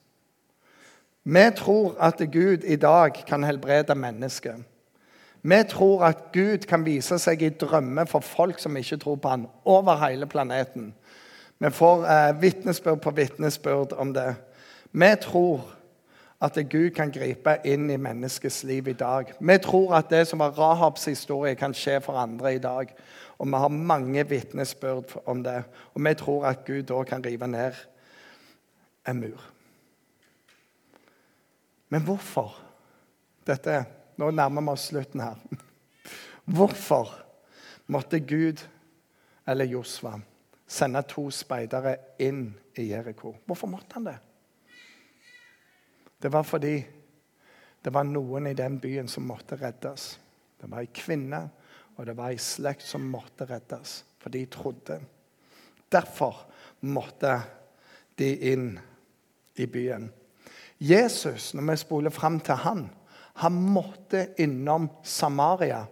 Vi 1.24 1.52
tror 1.56 1.96
at 2.00 2.22
Gud 2.32 2.64
i 2.64 2.76
dag 2.76 3.14
kan 3.28 3.44
helbrede 3.44 3.96
mennesket. 3.96 4.56
Vi 5.42 5.64
tror 5.70 6.04
at 6.04 6.18
Gud 6.34 6.58
kan 6.58 6.86
vise 6.86 7.18
seg 7.20 7.42
i 7.42 7.50
drømmer 7.50 8.06
for 8.10 8.26
folk 8.26 8.60
som 8.60 8.78
ikke 8.78 8.98
tror 8.98 9.16
på 9.16 9.30
ham, 9.30 9.48
over 9.66 9.98
hele 10.08 10.26
planeten. 10.26 10.94
Vi 11.60 11.70
får 11.70 12.06
eh, 12.06 12.42
vitnesbyrd 12.42 13.02
på 13.02 13.12
vitnesbyrd 13.12 13.94
om 13.94 14.14
det. 14.14 14.36
Vi 14.92 15.16
tror 15.22 15.62
at 16.42 16.58
Gud 16.70 16.90
kan 16.98 17.12
gripe 17.14 17.60
inn 17.66 17.90
i 17.90 17.98
menneskets 18.02 18.64
liv 18.64 18.88
i 18.88 18.98
dag. 18.98 19.34
Vi 19.40 19.58
tror 19.62 19.94
at 19.94 20.10
det 20.10 20.28
som 20.28 20.42
var 20.42 20.58
Rahabs 20.58 21.06
historie, 21.06 21.56
kan 21.56 21.74
skje 21.74 22.00
for 22.02 22.18
andre 22.18 22.56
i 22.56 22.60
dag. 22.60 22.94
Og 23.38 23.48
vi 23.48 23.62
har 23.62 23.68
mange 23.70 24.28
vitnesbyrd 24.30 25.22
om 25.26 25.44
det. 25.44 25.64
Og 25.94 26.06
vi 26.06 26.14
tror 26.14 26.46
at 26.46 26.66
Gud 26.66 26.84
da 26.84 27.04
kan 27.04 27.26
rive 27.26 27.48
ned 27.48 27.78
en 29.08 29.20
mur. 29.20 29.52
Men 31.92 32.06
hvorfor? 32.08 32.56
Dette, 33.48 33.82
Nå 34.22 34.28
nærmer 34.32 34.62
vi 34.62 34.74
oss 34.76 34.90
slutten 34.92 35.24
her. 35.24 35.40
Hvorfor 36.56 37.10
måtte 37.90 38.20
Gud 38.20 38.62
eller 39.48 39.66
Josva 39.66 40.12
sende 40.68 41.02
to 41.10 41.24
speidere 41.34 41.96
inn 42.22 42.44
i 42.78 42.90
Jeriko? 42.92 43.34
Hvorfor 43.48 43.72
måtte 43.72 43.98
han 43.98 44.06
det? 44.12 44.18
Det 46.22 46.30
var 46.30 46.46
fordi 46.46 46.76
det 47.82 47.94
var 47.94 48.06
noen 48.06 48.52
i 48.52 48.54
den 48.54 48.78
byen 48.80 49.10
som 49.10 49.26
måtte 49.26 49.58
reddes. 49.58 50.20
Det 50.62 50.70
var 50.70 50.84
ei 50.84 50.92
kvinne, 50.94 51.42
og 51.98 52.06
det 52.06 52.14
var 52.18 52.30
ei 52.30 52.38
slekt 52.38 52.86
som 52.86 53.10
måtte 53.10 53.48
reddes. 53.50 54.04
For 54.22 54.30
de 54.30 54.46
trodde. 54.54 55.00
Derfor 55.90 56.46
måtte 56.86 57.40
de 58.22 58.36
inn 58.52 58.76
i 59.58 59.66
byen. 59.66 60.12
Jesus, 60.82 61.54
når 61.54 61.68
vi 61.70 61.78
spoler 61.78 62.14
fram 62.14 62.40
til 62.42 62.58
han, 62.58 62.88
han 63.42 63.54
måtte 63.54 64.32
innom 64.42 64.88
Samaria. 65.06 65.84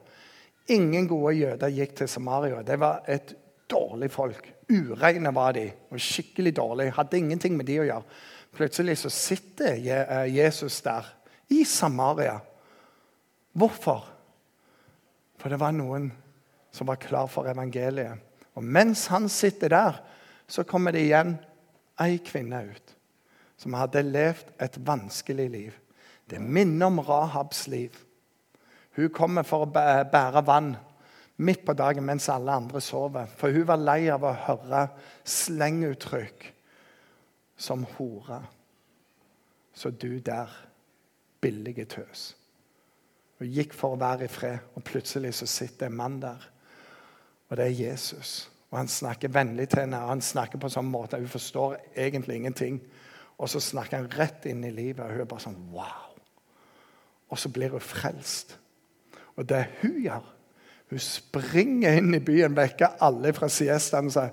Ingen 0.73 1.07
gode 1.07 1.35
jøder 1.37 1.75
gikk 1.75 1.93
til 1.99 2.09
Samaria. 2.09 2.63
Det 2.65 2.79
var 2.81 3.05
et 3.05 3.35
dårlig 3.69 4.09
folk. 4.11 4.49
Ureine 4.69 5.33
var 5.35 5.53
de. 5.53 5.67
og 5.91 6.01
Skikkelig 6.01 6.55
dårlig. 6.57 6.89
Hadde 6.97 7.21
ingenting 7.21 7.57
med 7.57 7.69
de 7.69 7.77
å 7.83 7.85
gjøre. 7.85 8.19
Plutselig 8.57 8.97
så 9.03 9.13
sitter 9.13 9.77
eh, 9.77 10.25
Jesus 10.33 10.81
der, 10.81 11.05
i 11.53 11.61
Samaria. 11.69 12.39
Hvorfor? 13.53 14.07
For 15.37 15.53
det 15.53 15.61
var 15.61 15.73
noen 15.77 16.09
som 16.73 16.89
var 16.89 16.97
klar 17.01 17.29
for 17.29 17.49
evangeliet. 17.49 18.17
Og 18.57 18.65
mens 18.65 19.05
han 19.13 19.29
sitter 19.29 19.69
der, 19.69 20.01
så 20.49 20.65
kommer 20.65 20.97
det 20.97 21.05
igjen 21.05 21.37
ei 22.01 22.17
kvinne 22.25 22.65
ut 22.73 22.95
som 23.59 23.75
hadde 23.75 24.05
levd 24.07 24.53
et 24.63 24.77
vanskelig 24.87 25.49
liv. 25.51 25.79
Det 26.29 26.39
minner 26.41 26.87
om 26.87 27.01
Rahabs 27.03 27.67
liv. 27.67 27.95
Hun 28.95 29.09
kommer 29.13 29.43
for 29.47 29.65
å 29.65 29.71
bære 29.71 30.45
vann 30.47 30.75
midt 31.39 31.65
på 31.67 31.75
dagen 31.77 32.05
mens 32.07 32.29
alle 32.31 32.55
andre 32.55 32.81
sover. 32.83 33.27
For 33.37 33.51
hun 33.51 33.67
var 33.67 33.81
lei 33.81 34.09
av 34.11 34.23
å 34.23 34.35
høre 34.47 34.85
slenguttrykk 35.27 36.47
som 37.59 37.85
hore. 37.97 38.41
Så 39.73 39.91
du 39.91 40.19
der, 40.19 40.51
billige 41.41 41.85
tøs. 41.87 42.33
Hun 43.39 43.47
gikk 43.47 43.73
for 43.75 43.95
å 43.95 43.99
være 43.99 44.27
i 44.27 44.31
fred, 44.31 44.65
og 44.75 44.83
plutselig 44.83 45.37
så 45.37 45.47
sitter 45.47 45.87
en 45.87 45.95
mann 45.95 46.17
der. 46.19 46.43
Og 47.47 47.55
det 47.57 47.65
er 47.65 47.77
Jesus. 47.87 48.49
Og 48.71 48.77
Han 48.77 48.87
snakker 48.87 49.31
vennlig 49.31 49.69
til 49.69 49.79
henne. 49.79 50.01
og 50.03 50.09
Han 50.09 50.21
snakker 50.21 50.59
på 50.59 50.67
en 50.67 50.75
sånn 50.75 50.91
måte 50.91 51.15
at 51.15 51.23
hun 51.23 51.31
forstår 51.31 51.77
egentlig 51.95 52.35
ingenting. 52.35 52.81
Og 53.39 53.49
så 53.51 53.61
snakker 53.63 54.01
han 54.01 54.11
rett 54.19 54.45
inn 54.51 54.65
i 54.67 54.73
livet, 54.73 55.03
og 55.05 55.13
hun 55.13 55.23
er 55.23 55.29
bare 55.29 55.45
sånn 55.47 55.59
Wow! 55.73 56.07
Og 57.29 57.39
så 57.39 57.51
blir 57.53 57.71
hun 57.75 57.83
frelst. 57.83 58.57
Og 59.37 59.47
det 59.47 59.65
hun 59.83 59.99
gjør 60.03 60.35
Hun 60.89 61.01
springer 61.03 61.99
inn 61.99 62.15
i 62.17 62.23
byen, 62.23 62.55
vekker 62.57 62.97
alle 63.05 63.29
fra 63.37 63.45
siestaen 63.53 64.09
og 64.09 64.15
sier 64.15 64.31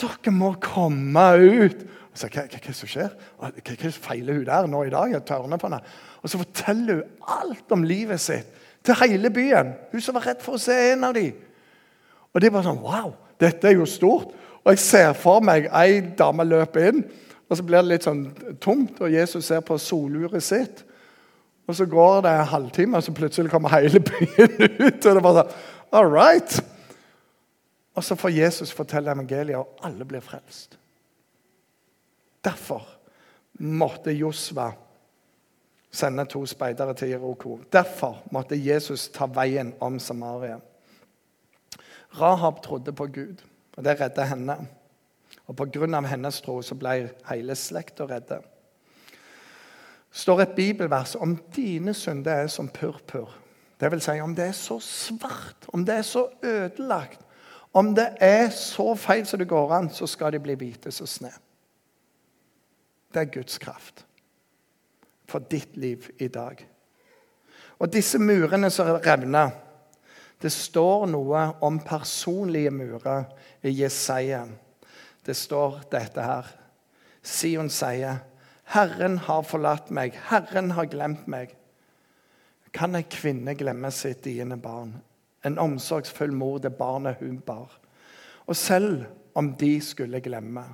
dere 0.00 0.32
må 0.32 0.54
komme 0.62 1.26
ut! 1.36 1.82
Og 2.12 2.16
så, 2.16 2.28
hva, 2.32 2.46
hva, 2.48 2.60
hva 2.64 2.74
som 2.76 2.88
skjer? 2.88 3.12
Hva, 3.40 3.50
hva 3.52 3.90
feiler 3.92 4.38
hun 4.38 4.46
der 4.48 4.68
nå 4.68 4.82
i 4.86 4.92
dag? 4.92 5.12
Jeg 5.12 5.24
tørner 5.28 5.60
på 5.60 5.68
henne. 5.68 5.80
Og 6.20 6.32
så 6.32 6.40
forteller 6.40 7.00
hun 7.00 7.28
alt 7.36 7.74
om 7.76 7.84
livet 7.88 8.20
sitt 8.20 8.50
til 8.84 8.98
hele 9.00 9.30
byen. 9.32 9.72
Hun 9.92 10.04
som 10.04 10.16
var 10.18 10.26
redd 10.30 10.42
for 10.44 10.58
å 10.58 10.62
se 10.62 10.76
en 10.92 11.06
av 11.08 11.16
dem. 11.16 11.36
Og 12.32 12.40
det 12.40 12.52
bare 12.52 12.66
sånn 12.66 12.82
Wow, 12.82 13.14
dette 13.40 13.70
er 13.70 13.78
jo 13.78 13.88
stort. 13.88 14.32
Og 14.62 14.74
jeg 14.74 14.82
ser 14.82 15.12
for 15.18 15.42
meg 15.44 15.68
ei 15.74 16.00
dame 16.18 16.46
løpe 16.46 16.84
inn, 16.88 17.02
og 17.52 17.58
så 17.58 17.64
blir 17.68 17.82
det 17.82 17.90
litt 17.90 18.06
sånn 18.06 18.22
tomt, 18.64 18.96
og 19.04 19.12
Jesus 19.12 19.44
ser 19.44 19.60
på 19.60 19.76
soluret 19.76 20.40
sitt. 20.40 20.78
Og 21.68 21.76
så 21.76 21.84
går 21.84 22.22
det 22.24 22.30
en 22.32 22.48
halvtime, 22.48 22.96
og 22.96 23.04
så 23.04 23.12
plutselig 23.12 23.52
kommer 23.52 23.74
hele 23.76 24.00
byen 24.00 24.54
ut. 24.86 25.04
og 25.04 25.18
det 25.18 25.24
bare 25.26 25.42
sånn, 25.42 25.58
All 25.92 26.08
right. 26.08 26.56
Og 27.92 28.04
så 28.04 28.16
får 28.16 28.32
Jesus 28.32 28.72
fortelle 28.72 29.12
evangeliet, 29.12 29.60
og 29.60 29.84
alle 29.84 30.08
blir 30.08 30.24
frelst. 30.24 30.78
Derfor 32.40 32.88
måtte 33.60 34.16
Josva 34.16 34.70
sende 35.92 36.24
to 36.24 36.46
speidere 36.48 36.96
til 36.96 37.12
Jeroko. 37.12 37.58
Derfor 37.72 38.22
måtte 38.32 38.56
Jesus 38.56 39.10
ta 39.12 39.28
veien 39.28 39.74
om 39.84 40.00
Samaria. 40.00 40.56
Rahab 42.16 42.64
trodde 42.64 42.96
på 42.96 43.06
Gud, 43.12 43.44
og 43.76 43.84
det 43.84 44.00
redda 44.00 44.24
henne. 44.32 44.56
Og 45.52 45.56
Pga. 45.56 46.00
hennes 46.00 46.40
tro 46.40 46.62
så 46.62 46.74
ble 46.74 47.10
hele 47.28 47.54
slekta 47.54 48.06
redde. 48.08 48.40
Står 50.12 50.40
et 50.40 50.54
bibelvers 50.56 51.14
om 51.14 51.36
dine 51.56 51.94
synder 51.94 52.32
er 52.32 52.46
som 52.46 52.68
purpur. 52.68 53.30
Det 53.80 53.90
vil 53.90 54.00
si, 54.00 54.20
om 54.20 54.34
det 54.34 54.44
er 54.44 54.52
så 54.52 54.78
svart, 54.80 55.66
om 55.68 55.84
det 55.84 55.94
er 55.94 56.02
så 56.02 56.28
ødelagt, 56.42 57.20
om 57.72 57.94
det 57.94 58.08
er 58.20 58.50
så 58.50 58.94
feil 58.94 59.26
som 59.26 59.38
det 59.38 59.48
går 59.48 59.72
an, 59.72 59.90
så 59.90 60.06
skal 60.06 60.32
de 60.32 60.40
bli 60.40 60.54
hvite 60.54 60.90
som 60.92 61.06
snø. 61.06 61.30
Det 63.14 63.20
er 63.20 63.32
Guds 63.32 63.58
kraft 63.58 64.06
for 65.28 65.38
ditt 65.38 65.76
liv 65.76 66.08
i 66.18 66.28
dag. 66.28 66.68
Og 67.78 67.92
disse 67.92 68.18
murene 68.18 68.70
som 68.70 68.86
revner 68.86 69.50
Det 70.42 70.50
står 70.52 71.04
noe 71.06 71.40
om 71.62 71.76
personlige 71.78 72.70
murer 72.70 73.28
i 73.62 73.70
Jesaja. 73.82 74.40
Det 75.26 75.36
står 75.36 75.82
dette 75.92 76.22
her. 76.22 76.46
Sion 77.22 77.70
sier, 77.70 78.18
'Herren 78.64 79.18
har 79.18 79.42
forlatt 79.42 79.90
meg, 79.90 80.14
Herren 80.30 80.70
har 80.70 80.84
glemt 80.84 81.28
meg.' 81.28 81.56
Kan 82.72 82.96
ei 82.96 83.02
kvinne 83.02 83.54
glemme 83.54 83.90
sitt 83.90 84.24
diende 84.24 84.56
barn? 84.56 84.94
En 85.44 85.58
omsorgsfull 85.58 86.32
mor 86.32 86.58
det 86.58 86.72
barnet 86.78 87.20
hun 87.20 87.40
bar. 87.40 87.78
Og 88.46 88.56
selv 88.56 89.04
om 89.34 89.54
de 89.56 89.80
skulle 89.80 90.20
glemme, 90.20 90.64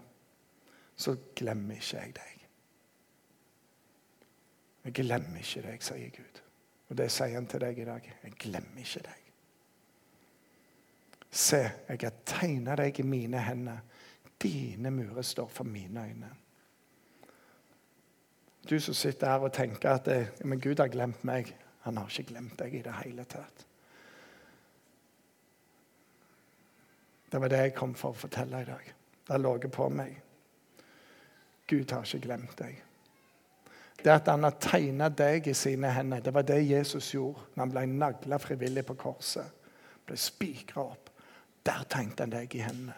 så 0.97 1.17
glemmer 1.35 1.75
ikke 1.75 1.97
jeg 1.97 2.15
deg. 2.15 2.35
Jeg 4.85 4.95
glemmer 4.95 5.43
ikke 5.43 5.63
deg, 5.67 5.83
sier 5.83 6.11
Gud. 6.15 6.43
Og 6.89 6.97
det 6.97 7.11
sier 7.13 7.35
han 7.35 7.47
til 7.51 7.61
deg 7.61 7.79
i 7.79 7.85
dag. 7.85 8.13
Jeg 8.25 8.37
glemmer 8.41 8.85
ikke 8.85 9.05
deg. 9.05 9.25
Se, 11.31 11.61
jeg 11.89 12.01
har 12.03 12.15
tegna 12.25 12.77
deg 12.79 13.01
i 13.01 13.05
mine 13.05 13.43
hender. 13.45 13.83
Dine 14.43 14.91
murer 14.91 15.23
står 15.23 15.49
for 15.49 15.65
mine 15.65 16.05
øyne. 16.05 16.31
Du 18.71 18.81
som 18.81 18.95
sitter 18.95 19.27
her 19.27 19.39
og 19.39 19.53
tenker 19.53 19.91
at 19.91 20.05
det, 20.05 20.45
men 20.45 20.61
Gud 20.61 20.79
har 20.79 20.89
glemt 20.93 21.25
meg. 21.25 21.55
Han 21.81 21.97
har 21.97 22.11
ikke 22.11 22.33
glemt 22.33 22.59
deg 22.59 22.75
i 22.75 22.83
det 22.85 22.95
hele 23.03 23.25
tatt. 23.25 23.65
Det 27.33 27.41
var 27.41 27.49
det 27.49 27.63
jeg 27.63 27.75
kom 27.77 27.95
for 27.95 28.13
å 28.13 28.21
fortelle 28.27 28.61
i 28.63 28.69
dag. 28.69 28.93
Det 29.27 29.33
har 29.33 29.41
ligget 29.41 29.73
på 29.73 29.89
meg. 29.89 30.21
Gud 31.69 31.91
har 31.93 32.05
ikke 32.05 32.27
glemt 32.27 32.55
deg. 32.61 32.85
Det 34.05 34.13
at 34.13 34.29
han 34.31 34.47
har 34.47 34.57
tegna 34.63 35.09
deg 35.09 35.49
i 35.51 35.57
sine 35.59 35.91
hender, 35.93 36.23
det 36.23 36.33
var 36.35 36.47
det 36.47 36.61
Jesus 36.63 37.11
gjorde 37.15 37.49
når 37.55 37.65
han 37.65 37.73
ble 37.75 37.87
nagla 37.91 38.39
frivillig 38.39 38.85
på 38.87 38.95
korset. 39.01 39.67
Ble 40.07 40.17
spikra 40.17 40.85
opp. 40.85 41.11
Der 41.67 41.85
tegnte 41.91 42.25
han 42.25 42.33
deg 42.33 42.55
i 42.55 42.63
hendene. 42.65 42.95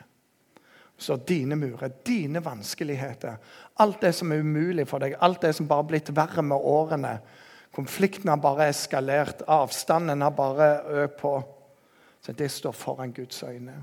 Så 1.01 1.17
dine 1.17 1.57
murer, 1.57 1.89
dine 2.07 2.43
vanskeligheter, 2.45 3.39
alt 3.81 4.03
det 4.05 4.13
som 4.15 4.33
er 4.33 4.43
umulig 4.45 4.85
for 4.89 5.01
deg, 5.01 5.17
alt 5.21 5.41
det 5.43 5.55
som 5.57 5.69
bare 5.69 5.81
har 5.81 5.89
blitt 5.89 6.11
verre 6.17 6.45
med 6.45 6.61
årene 6.61 7.15
Konflikten 7.71 8.29
har 8.29 8.37
bare 8.37 8.67
eskalert, 8.69 9.45
avstanden 9.47 10.23
har 10.23 10.31
bare 10.35 10.83
økt 11.05 11.21
på. 11.21 11.35
Så 12.21 12.33
det 12.33 12.49
står 12.51 12.73
foran 12.73 13.13
Guds 13.15 13.43
øyne. 13.43 13.83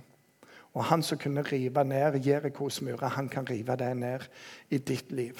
Og 0.73 0.83
han 0.85 1.03
som 1.03 1.17
kunne 1.17 1.41
rive 1.41 1.83
ned 1.83 2.19
Jerikos 2.25 2.81
murer, 2.81 3.07
han 3.07 3.29
kan 3.29 3.47
rive 3.49 3.75
det 3.75 3.97
ned 3.97 4.27
i 4.69 4.77
ditt 4.77 5.11
liv. 5.11 5.39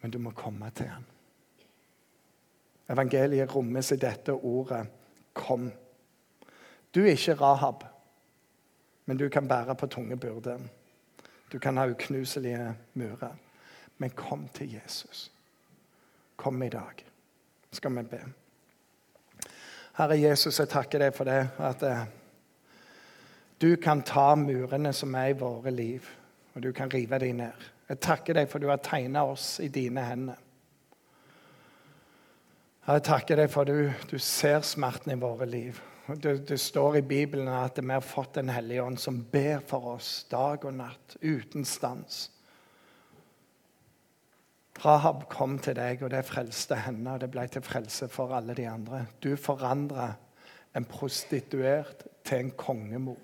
Men 0.00 0.10
du 0.10 0.18
må 0.18 0.30
komme 0.30 0.70
til 0.70 0.86
ham. 0.86 1.04
Evangeliet 2.88 3.54
rommes 3.54 3.92
i 3.92 3.96
dette 3.96 4.32
ordet 4.32 4.86
'kom'. 5.34 5.72
Du 6.94 7.00
er 7.00 7.10
ikke 7.10 7.34
Rahab, 7.34 7.84
men 9.08 9.16
du 9.16 9.28
kan 9.28 9.48
bære 9.48 9.74
på 9.74 9.86
tunge 9.86 10.16
byrder. 10.16 10.58
Du 11.52 11.58
kan 11.58 11.76
ha 11.76 11.86
uknuselige 11.88 12.74
murer. 12.94 13.36
Men 13.98 14.10
kom 14.10 14.48
til 14.48 14.74
Jesus. 14.74 15.32
Kom 16.36 16.62
i 16.62 16.68
dag, 16.68 17.06
skal 17.72 17.96
vi 17.96 18.02
be. 18.02 18.20
Herre 19.96 20.20
Jesus, 20.20 20.60
jeg 20.60 20.68
takker 20.68 20.98
deg 20.98 21.16
for 21.16 21.24
det 21.24 21.48
at 21.58 21.82
eh, 21.82 22.04
du 23.60 23.76
kan 23.76 24.02
ta 24.02 24.34
murene 24.34 24.92
som 24.92 25.14
er 25.14 25.32
i 25.32 25.40
våre 25.40 25.70
liv, 25.70 26.04
og 26.54 26.62
du 26.62 26.72
kan 26.72 26.92
rive 26.92 27.18
dem 27.18 27.40
ned. 27.40 27.68
Jeg 27.88 28.00
takker 28.04 28.36
deg 28.36 28.52
for 28.52 28.60
du 28.60 28.68
har 28.68 28.84
tegna 28.84 29.24
oss 29.24 29.56
i 29.64 29.72
dine 29.72 30.04
hender. 30.04 30.36
Jeg 32.86 33.08
takker 33.08 33.40
deg 33.40 33.50
for 33.50 33.64
du, 33.64 33.88
du 34.10 34.18
ser 34.18 34.60
smerten 34.60 35.16
i 35.16 35.20
våre 35.20 35.48
liv. 35.48 35.80
Det, 36.16 36.48
det, 36.48 36.58
står 36.58 36.96
i 36.96 37.02
Bibelen 37.02 37.48
at 37.48 37.78
vi 37.78 37.92
har 37.92 38.00
fått 38.00 38.34
Den 38.34 38.48
hellige 38.48 38.82
ånd 38.82 38.98
som 38.98 39.20
ber 39.28 39.60
for 39.60 39.94
oss 39.94 40.26
dag 40.30 40.64
og 40.64 40.72
natt, 40.78 41.16
uten 41.20 41.64
stans. 41.68 42.30
Rahab 44.84 45.26
kom 45.28 45.58
til 45.58 45.76
deg, 45.76 46.02
og 46.02 46.12
det 46.14 46.22
frelste 46.24 46.78
henne, 46.80 47.12
og 47.12 47.20
det 47.20 47.28
ble 47.34 47.44
til 47.50 47.64
frelse 47.66 48.08
for 48.08 48.32
alle 48.32 48.54
de 48.54 48.64
andre. 48.70 49.02
Du 49.20 49.34
forandra 49.36 50.12
en 50.76 50.86
prostituert 50.88 52.06
til 52.24 52.44
en 52.44 52.54
kongemor. 52.56 53.20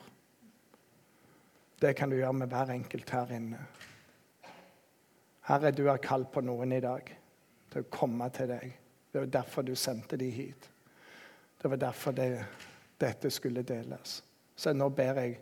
Det 1.80 1.94
kan 1.96 2.10
du 2.10 2.16
gjøre 2.16 2.32
med 2.32 2.52
hver 2.52 2.74
enkelt 2.74 3.10
her 3.10 3.32
inne. 3.36 3.62
Herre, 5.48 5.70
du 5.70 5.86
har 5.86 6.02
kalt 6.02 6.32
på 6.32 6.42
noen 6.44 6.72
i 6.72 6.82
dag 6.84 7.10
til 7.72 7.84
å 7.84 7.90
komme 7.92 8.28
til 8.34 8.48
deg. 8.50 8.76
Det 9.12 9.20
var 9.20 9.34
derfor 9.40 9.62
du 9.62 9.74
sendte 9.78 10.18
de 10.20 10.30
hit. 10.32 10.70
Det 11.62 11.70
var 11.70 11.80
derfor 11.80 12.12
det, 12.12 12.44
dette 13.04 13.30
skulle 13.30 13.62
deles. 13.66 14.22
Så 14.56 14.72
nå 14.72 14.88
ber 14.94 15.20
jeg 15.20 15.38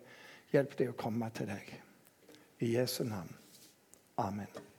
hjelp 0.52 0.76
dem 0.78 0.92
å 0.92 0.98
komme 0.98 1.30
til 1.36 1.48
deg. 1.52 1.72
I 2.62 2.74
Jesu 2.76 3.02
navn. 3.08 3.32
Amen. 4.20 4.71